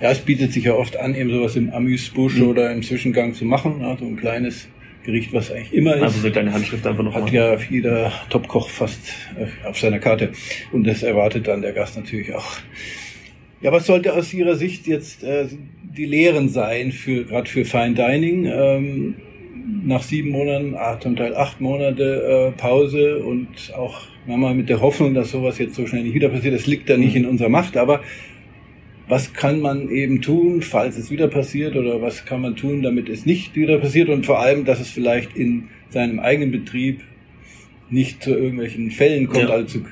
Ja, 0.00 0.10
es 0.10 0.20
bietet 0.20 0.52
sich 0.52 0.64
ja 0.64 0.74
oft 0.74 0.96
an, 0.96 1.14
eben 1.14 1.30
sowas 1.30 1.56
im 1.56 1.70
Amüsbusch 1.70 2.38
mhm. 2.38 2.48
oder 2.48 2.72
im 2.72 2.82
Zwischengang 2.82 3.34
zu 3.34 3.44
machen, 3.44 3.80
so 3.98 4.06
ein 4.06 4.16
kleines 4.16 4.68
Gericht, 5.04 5.32
was 5.32 5.52
eigentlich 5.52 5.74
immer 5.74 5.96
ist. 5.96 6.02
Also 6.02 6.20
eine 6.20 6.32
kleine 6.32 6.52
Handschrift 6.52 6.86
einfach 6.86 7.04
noch. 7.04 7.14
Hat 7.14 7.24
mal. 7.24 7.34
ja 7.34 7.56
jeder 7.70 8.10
Topkoch 8.30 8.70
fast 8.70 9.00
äh, 9.38 9.68
auf 9.68 9.78
seiner 9.78 9.98
Karte. 9.98 10.32
Und 10.72 10.86
das 10.86 11.02
erwartet 11.02 11.46
dann 11.46 11.60
der 11.60 11.72
Gast 11.72 11.96
natürlich 11.96 12.34
auch. 12.34 12.56
Ja, 13.60 13.70
was 13.70 13.86
sollte 13.86 14.14
aus 14.14 14.32
Ihrer 14.32 14.56
Sicht 14.56 14.86
jetzt 14.86 15.22
äh, 15.22 15.46
die 15.82 16.06
Lehren 16.06 16.48
sein 16.48 16.92
für 16.92 17.24
gerade 17.24 17.48
für 17.48 17.64
Fine 17.64 17.94
Dining? 17.94 18.46
Ähm, 18.46 19.14
nach 19.64 20.02
sieben 20.02 20.30
Monaten, 20.30 20.74
ah, 20.76 20.98
zum 21.00 21.16
Teil 21.16 21.34
acht 21.34 21.60
Monate 21.60 22.52
äh, 22.54 22.58
Pause 22.58 23.18
und 23.18 23.48
auch 23.76 24.02
nochmal 24.26 24.54
mit 24.54 24.68
der 24.68 24.80
Hoffnung, 24.80 25.14
dass 25.14 25.30
sowas 25.30 25.58
jetzt 25.58 25.74
so 25.74 25.86
schnell 25.86 26.02
nicht 26.02 26.14
wieder 26.14 26.28
passiert. 26.28 26.54
Das 26.54 26.66
liegt 26.66 26.88
da 26.90 26.96
nicht 26.96 27.16
in 27.16 27.26
unserer 27.26 27.48
Macht, 27.48 27.76
aber 27.76 28.02
was 29.08 29.34
kann 29.34 29.60
man 29.60 29.90
eben 29.90 30.22
tun, 30.22 30.62
falls 30.62 30.96
es 30.96 31.10
wieder 31.10 31.28
passiert 31.28 31.76
oder 31.76 32.00
was 32.00 32.24
kann 32.24 32.40
man 32.40 32.56
tun, 32.56 32.82
damit 32.82 33.08
es 33.08 33.26
nicht 33.26 33.54
wieder 33.54 33.78
passiert 33.78 34.08
und 34.08 34.24
vor 34.24 34.40
allem, 34.40 34.64
dass 34.64 34.80
es 34.80 34.90
vielleicht 34.90 35.36
in 35.36 35.68
seinem 35.90 36.20
eigenen 36.20 36.50
Betrieb 36.50 37.02
nicht 37.90 38.22
zu 38.22 38.30
irgendwelchen 38.30 38.90
Fällen 38.90 39.28
kommt, 39.28 39.48
ja. 39.48 39.54
also 39.54 39.80
zu 39.80 39.84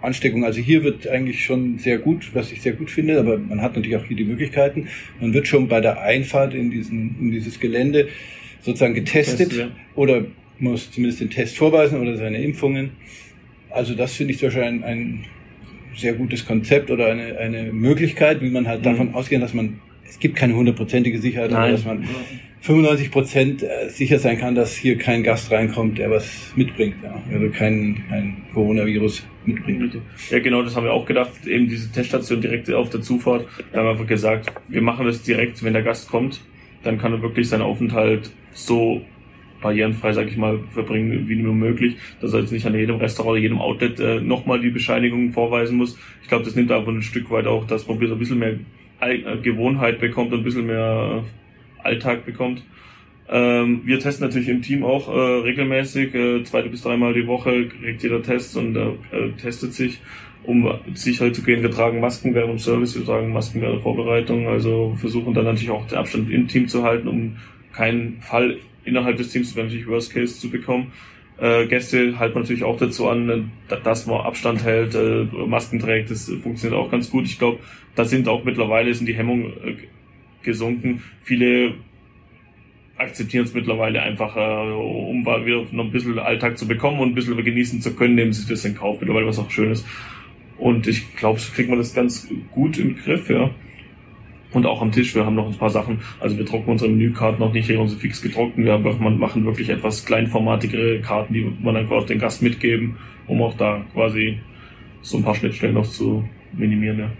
Ansteckung. 0.00 0.44
Also 0.44 0.60
hier 0.60 0.84
wird 0.84 1.08
eigentlich 1.08 1.44
schon 1.44 1.78
sehr 1.78 1.98
gut, 1.98 2.30
was 2.32 2.52
ich 2.52 2.62
sehr 2.62 2.72
gut 2.72 2.90
finde, 2.90 3.18
aber 3.18 3.38
man 3.38 3.60
hat 3.60 3.74
natürlich 3.74 3.96
auch 3.96 4.04
hier 4.04 4.16
die 4.16 4.24
Möglichkeiten. 4.24 4.88
Man 5.20 5.34
wird 5.34 5.46
schon 5.46 5.68
bei 5.68 5.80
der 5.80 6.00
Einfahrt 6.00 6.54
in, 6.54 6.70
diesen, 6.70 7.16
in 7.20 7.32
dieses 7.32 7.60
Gelände 7.60 8.08
sozusagen 8.62 8.94
getestet 8.94 9.50
Test, 9.50 9.60
ja. 9.60 9.68
oder 9.94 10.24
muss 10.58 10.90
zumindest 10.90 11.20
den 11.20 11.30
Test 11.30 11.56
vorweisen 11.56 12.00
oder 12.00 12.16
seine 12.16 12.42
Impfungen. 12.42 12.90
Also 13.70 13.94
das 13.94 14.14
finde 14.14 14.34
ich 14.34 14.42
wahrscheinlich 14.42 14.84
ein, 14.84 14.84
ein 14.84 15.24
sehr 15.96 16.14
gutes 16.14 16.46
Konzept 16.46 16.90
oder 16.90 17.06
eine, 17.06 17.38
eine 17.38 17.72
Möglichkeit, 17.72 18.40
wie 18.42 18.50
man 18.50 18.66
halt 18.66 18.80
mhm. 18.80 18.84
davon 18.84 19.14
ausgehen, 19.14 19.40
dass 19.40 19.54
man, 19.54 19.80
es 20.08 20.18
gibt 20.18 20.36
keine 20.36 20.54
hundertprozentige 20.54 21.18
Sicherheit, 21.20 21.52
aber 21.52 21.70
dass 21.70 21.84
man 21.84 22.06
95 22.62 23.10
Prozent 23.10 23.62
äh, 23.62 23.88
sicher 23.88 24.18
sein 24.18 24.38
kann, 24.38 24.54
dass 24.54 24.76
hier 24.76 24.98
kein 24.98 25.22
Gast 25.22 25.50
reinkommt, 25.50 25.98
der 25.98 26.10
was 26.10 26.52
mitbringt, 26.56 26.96
ja. 27.02 27.22
also 27.32 27.48
kein, 27.50 28.04
kein 28.08 28.36
Coronavirus 28.52 29.24
mitbringt. 29.46 29.96
Ja, 30.30 30.40
genau, 30.40 30.62
das 30.62 30.76
haben 30.76 30.84
wir 30.84 30.92
auch 30.92 31.06
gedacht, 31.06 31.46
eben 31.46 31.68
diese 31.68 31.90
Teststation 31.90 32.40
direkt 32.40 32.70
auf 32.70 32.90
der 32.90 33.00
Zufahrt. 33.00 33.46
Da 33.72 33.78
haben 33.78 33.86
wir 33.86 33.90
einfach 33.92 34.06
gesagt, 34.06 34.52
wir 34.68 34.82
machen 34.82 35.06
das 35.06 35.22
direkt, 35.22 35.62
wenn 35.64 35.72
der 35.72 35.82
Gast 35.82 36.08
kommt, 36.10 36.40
dann 36.82 36.98
kann 36.98 37.12
er 37.12 37.22
wirklich 37.22 37.48
seinen 37.48 37.62
Aufenthalt 37.62 38.30
so 38.52 39.02
barrierenfrei, 39.60 40.12
sag 40.12 40.28
ich 40.28 40.36
mal, 40.36 40.60
verbringen, 40.72 41.28
wie 41.28 41.36
nur 41.36 41.54
möglich, 41.54 41.96
dass 42.20 42.32
er 42.32 42.40
jetzt 42.40 42.52
nicht 42.52 42.66
an 42.66 42.74
jedem 42.74 42.96
Restaurant 42.96 43.32
oder 43.32 43.40
jedem 43.40 43.58
Outlet 43.58 44.00
äh, 44.00 44.20
nochmal 44.20 44.60
die 44.60 44.70
Bescheinigung 44.70 45.32
vorweisen 45.32 45.76
muss. 45.76 45.98
Ich 46.22 46.28
glaube, 46.28 46.44
das 46.44 46.56
nimmt 46.56 46.72
einfach 46.72 46.92
ein 46.92 47.02
Stück 47.02 47.30
weit 47.30 47.46
auch, 47.46 47.66
dass 47.66 47.86
man 47.86 48.00
ein 48.00 48.18
bisschen 48.18 48.38
mehr 48.38 48.54
äh, 49.00 49.36
Gewohnheit 49.42 50.00
bekommt 50.00 50.32
und 50.32 50.40
ein 50.40 50.44
bisschen 50.44 50.66
mehr 50.66 51.24
Alltag 51.82 52.24
bekommt. 52.24 52.62
Ähm, 53.28 53.82
wir 53.84 54.00
testen 54.00 54.26
natürlich 54.26 54.48
im 54.48 54.60
Team 54.60 54.84
auch 54.84 55.08
äh, 55.08 55.40
regelmäßig, 55.42 56.14
äh, 56.14 56.42
zwei 56.42 56.62
bis 56.62 56.82
dreimal 56.82 57.14
die 57.14 57.26
Woche 57.26 57.68
kriegt 57.68 58.02
jeder 58.02 58.22
Tests 58.22 58.56
und 58.56 58.74
äh, 58.76 58.88
äh, 59.12 59.32
testet 59.40 59.72
sich, 59.72 60.00
um 60.44 60.68
sicher 60.94 61.32
zu 61.32 61.42
gehen. 61.42 61.62
Wir 61.62 61.70
tragen 61.70 62.00
Masken 62.00 62.34
während 62.34 62.52
dem 62.52 62.58
Service, 62.58 62.96
wir 62.96 63.04
tragen 63.04 63.32
Masken 63.32 63.60
während 63.60 63.76
der 63.76 63.82
Vorbereitung, 63.82 64.48
also 64.48 64.94
versuchen 64.96 65.34
dann 65.34 65.44
natürlich 65.44 65.70
auch 65.70 65.86
den 65.86 65.98
Abstand 65.98 66.30
im 66.30 66.48
Team 66.48 66.68
zu 66.68 66.82
halten, 66.82 67.08
um 67.08 67.36
keinen 67.72 68.20
Fall 68.20 68.58
innerhalb 68.84 69.16
des 69.16 69.30
Teams, 69.30 69.54
wenn 69.56 69.66
natürlich 69.66 69.86
Worst 69.86 70.12
Case 70.12 70.38
zu 70.38 70.50
bekommen. 70.50 70.92
Äh, 71.38 71.66
Gäste 71.66 72.18
halten 72.18 72.38
natürlich 72.38 72.64
auch 72.64 72.76
dazu 72.76 73.08
an, 73.08 73.50
dass 73.68 74.06
man 74.06 74.20
Abstand 74.20 74.64
hält, 74.64 74.94
äh, 74.94 75.24
Masken 75.46 75.78
trägt, 75.78 76.10
das 76.10 76.30
funktioniert 76.42 76.78
auch 76.78 76.90
ganz 76.90 77.10
gut. 77.10 77.24
Ich 77.24 77.38
glaube, 77.38 77.60
da 77.94 78.04
sind 78.04 78.28
auch 78.28 78.44
mittlerweile 78.44 78.92
sind 78.94 79.06
die 79.06 79.14
Hemmungen 79.14 79.52
äh, 79.64 79.76
gesunken. 80.42 81.02
Viele 81.22 81.74
akzeptieren 82.98 83.44
es 83.44 83.54
mittlerweile 83.54 84.02
einfach, 84.02 84.36
äh, 84.36 84.72
um 84.72 85.24
wieder 85.24 85.64
noch 85.72 85.84
ein 85.84 85.90
bisschen 85.90 86.18
Alltag 86.18 86.58
zu 86.58 86.68
bekommen 86.68 87.00
und 87.00 87.10
ein 87.10 87.14
bisschen 87.14 87.42
genießen 87.42 87.80
zu 87.80 87.94
können, 87.94 88.14
nehmen 88.14 88.32
sie 88.32 88.46
das 88.48 88.64
in 88.64 88.74
Kauf 88.74 89.00
mittlerweile, 89.00 89.26
was 89.26 89.38
auch 89.38 89.50
schön 89.50 89.70
ist. 89.70 89.86
Und 90.60 90.86
ich 90.86 91.16
glaube, 91.16 91.40
so 91.40 91.52
kriegt 91.52 91.70
man 91.70 91.78
das 91.78 91.94
ganz 91.94 92.28
gut 92.52 92.78
im 92.78 92.94
Griff, 92.94 93.30
ja. 93.30 93.50
Und 94.52 94.66
auch 94.66 94.82
am 94.82 94.92
Tisch, 94.92 95.14
wir 95.14 95.24
haben 95.24 95.36
noch 95.36 95.46
ein 95.46 95.56
paar 95.56 95.70
Sachen, 95.70 96.00
also 96.20 96.36
wir 96.36 96.44
drucken 96.44 96.72
unsere 96.72 96.90
Menükarten 96.90 97.40
noch 97.40 97.52
nicht 97.52 97.66
hier 97.66 97.80
unsere 97.80 97.98
fix 97.98 98.20
gedruckten, 98.20 98.64
wir 98.64 98.72
haben, 98.72 99.18
machen 99.18 99.46
wirklich 99.46 99.70
etwas 99.70 100.04
kleinformatigere 100.04 101.00
Karten, 101.00 101.32
die 101.32 101.50
man 101.62 101.74
dann 101.74 101.88
auf 101.88 102.06
den 102.06 102.18
Gast 102.18 102.42
mitgeben, 102.42 102.96
um 103.26 103.40
auch 103.42 103.56
da 103.56 103.84
quasi 103.94 104.38
so 105.02 105.16
ein 105.16 105.24
paar 105.24 105.34
Schnittstellen 105.34 105.74
noch 105.74 105.88
zu 105.88 106.28
minimieren, 106.52 106.98
ja. 106.98 107.10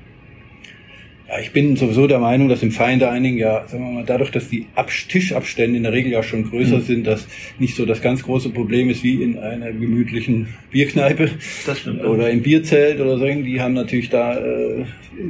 Ja, 1.31 1.39
ich 1.39 1.53
bin 1.53 1.77
sowieso 1.77 2.09
der 2.09 2.19
Meinung, 2.19 2.49
dass 2.49 2.61
im 2.65 2.73
Fine 2.73 2.99
Dining 2.99 3.39
ja, 3.39 3.65
sagen 3.69 3.85
wir 3.85 3.93
mal, 3.93 4.05
dadurch, 4.05 4.33
dass 4.33 4.49
die 4.49 4.67
Ab 4.75 4.91
Tischabstände 4.91 5.77
in 5.77 5.85
der 5.85 5.93
Regel 5.93 6.11
ja 6.11 6.25
schon 6.25 6.51
größer 6.51 6.79
mhm. 6.79 6.83
sind, 6.83 7.07
dass 7.07 7.29
nicht 7.61 7.77
so 7.77 7.87
das 7.87 8.03
ganz 8.03 8.25
große 8.25 8.51
Problem 8.51 8.91
ist 8.91 9.05
wie 9.05 9.23
in 9.23 9.39
einer 9.39 9.71
gemütlichen 9.71 10.49
Bierkneipe 10.73 11.31
stimmt, 11.77 12.05
oder 12.05 12.31
im 12.31 12.43
Bierzelt 12.43 13.01
oder 13.01 13.17
so. 13.17 13.27
Die 13.27 13.61
haben 13.61 13.75
natürlich 13.75 14.11
da 14.11 14.39
äh, 14.39 14.85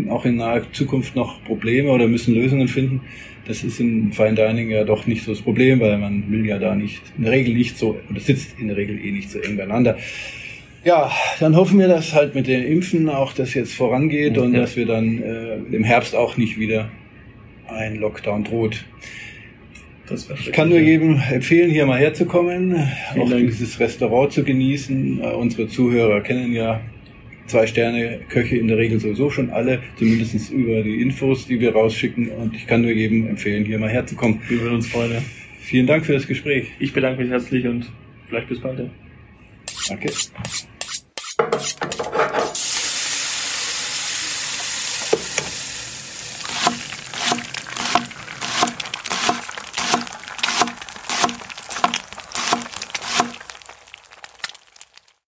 auch 0.09 0.25
in 0.25 0.37
naher 0.37 0.63
Zukunft 0.73 1.17
noch 1.17 1.45
Probleme 1.45 1.91
oder 1.91 2.09
müssen 2.09 2.35
Lösungen 2.35 2.69
finden. 2.69 3.03
Das 3.47 3.63
ist 3.63 3.79
im 3.79 4.13
Fine 4.13 4.37
Dining 4.37 4.71
ja 4.71 4.85
doch 4.85 5.07
nicht 5.07 5.25
so 5.25 5.33
das 5.33 5.43
Problem, 5.43 5.81
weil 5.81 5.99
man 5.99 6.31
will 6.31 6.47
ja 6.47 6.59
da 6.59 6.75
nicht, 6.75 7.03
in 7.19 7.25
der 7.25 7.33
Regel 7.33 7.53
nicht 7.53 7.77
so, 7.77 8.01
oder 8.09 8.21
sitzt 8.21 8.59
in 8.59 8.69
der 8.69 8.77
Regel 8.79 8.99
eh 9.05 9.11
nicht 9.11 9.31
so 9.31 9.39
eng 9.39 9.59
beieinander. 9.59 9.99
Ja, 10.85 11.11
dann 11.41 11.57
hoffen 11.57 11.79
wir, 11.79 11.89
dass 11.89 12.15
halt 12.15 12.35
mit 12.35 12.47
den 12.47 12.65
Impfen 12.65 13.09
auch 13.09 13.33
das 13.35 13.53
jetzt 13.55 13.75
vorangeht 13.75 14.39
und 14.39 14.55
ja. 14.55 14.61
dass 14.61 14.77
wir 14.77 14.87
dann 14.87 15.23
äh, 15.23 15.57
im 15.71 15.85
Herbst 15.85 16.15
auch 16.15 16.37
nicht 16.37 16.59
wieder 16.59 16.91
ein 17.69 17.97
Lockdown 17.97 18.45
droht. 18.45 18.85
ich 20.11 20.53
kann 20.53 20.71
nur 20.71 20.79
jedem 20.79 21.21
empfehlen, 21.31 21.71
hier 21.71 21.87
mal 21.87 21.99
herzukommen, 21.99 22.89
Vielen 23.13 23.25
auch 23.25 23.31
Dank. 23.31 23.47
dieses 23.47 23.79
Restaurant 23.79 24.33
zu 24.33 24.43
genießen. 24.43 25.21
Äh, 25.21 25.27
unsere 25.27 25.69
Zuhörer 25.69 26.23
kennen 26.23 26.53
ja 26.53 26.81
zwei 27.47 27.67
Sterne 27.67 28.21
Köche 28.29 28.57
in 28.57 28.69
der 28.69 28.79
Regel 28.79 29.01
sowieso 29.01 29.29
schon 29.29 29.51
alle, 29.51 29.81
zumindest 29.99 30.51
über 30.51 30.83
die 30.83 31.03
Infos, 31.03 31.47
die 31.47 31.61
wir 31.61 31.73
rausschicken. 31.73 32.31
Und 32.31 32.55
ich 32.55 32.67
kann 32.67 32.81
nur 32.81 32.93
jedem 32.93 33.29
empfehlen, 33.29 33.65
hier 33.65 33.79
mal 33.79 33.91
herzukommen. 33.91 34.41
Wir 34.49 34.61
würden 34.61 34.77
uns 34.77 34.87
freuen. 34.87 35.13
Ja. 35.13 35.23
Vielen 35.61 35.87
Dank 35.87 36.07
für 36.07 36.15
das 36.15 36.27
Gespräch. 36.27 36.69
Ich 36.79 36.93
bedanke 36.93 37.21
mich 37.21 37.31
herzlich 37.31 37.67
und 37.67 37.91
vielleicht 38.29 38.49
bis 38.49 38.61
bald. 38.61 38.79
Ja. 38.79 38.87
Danke. 39.89 40.11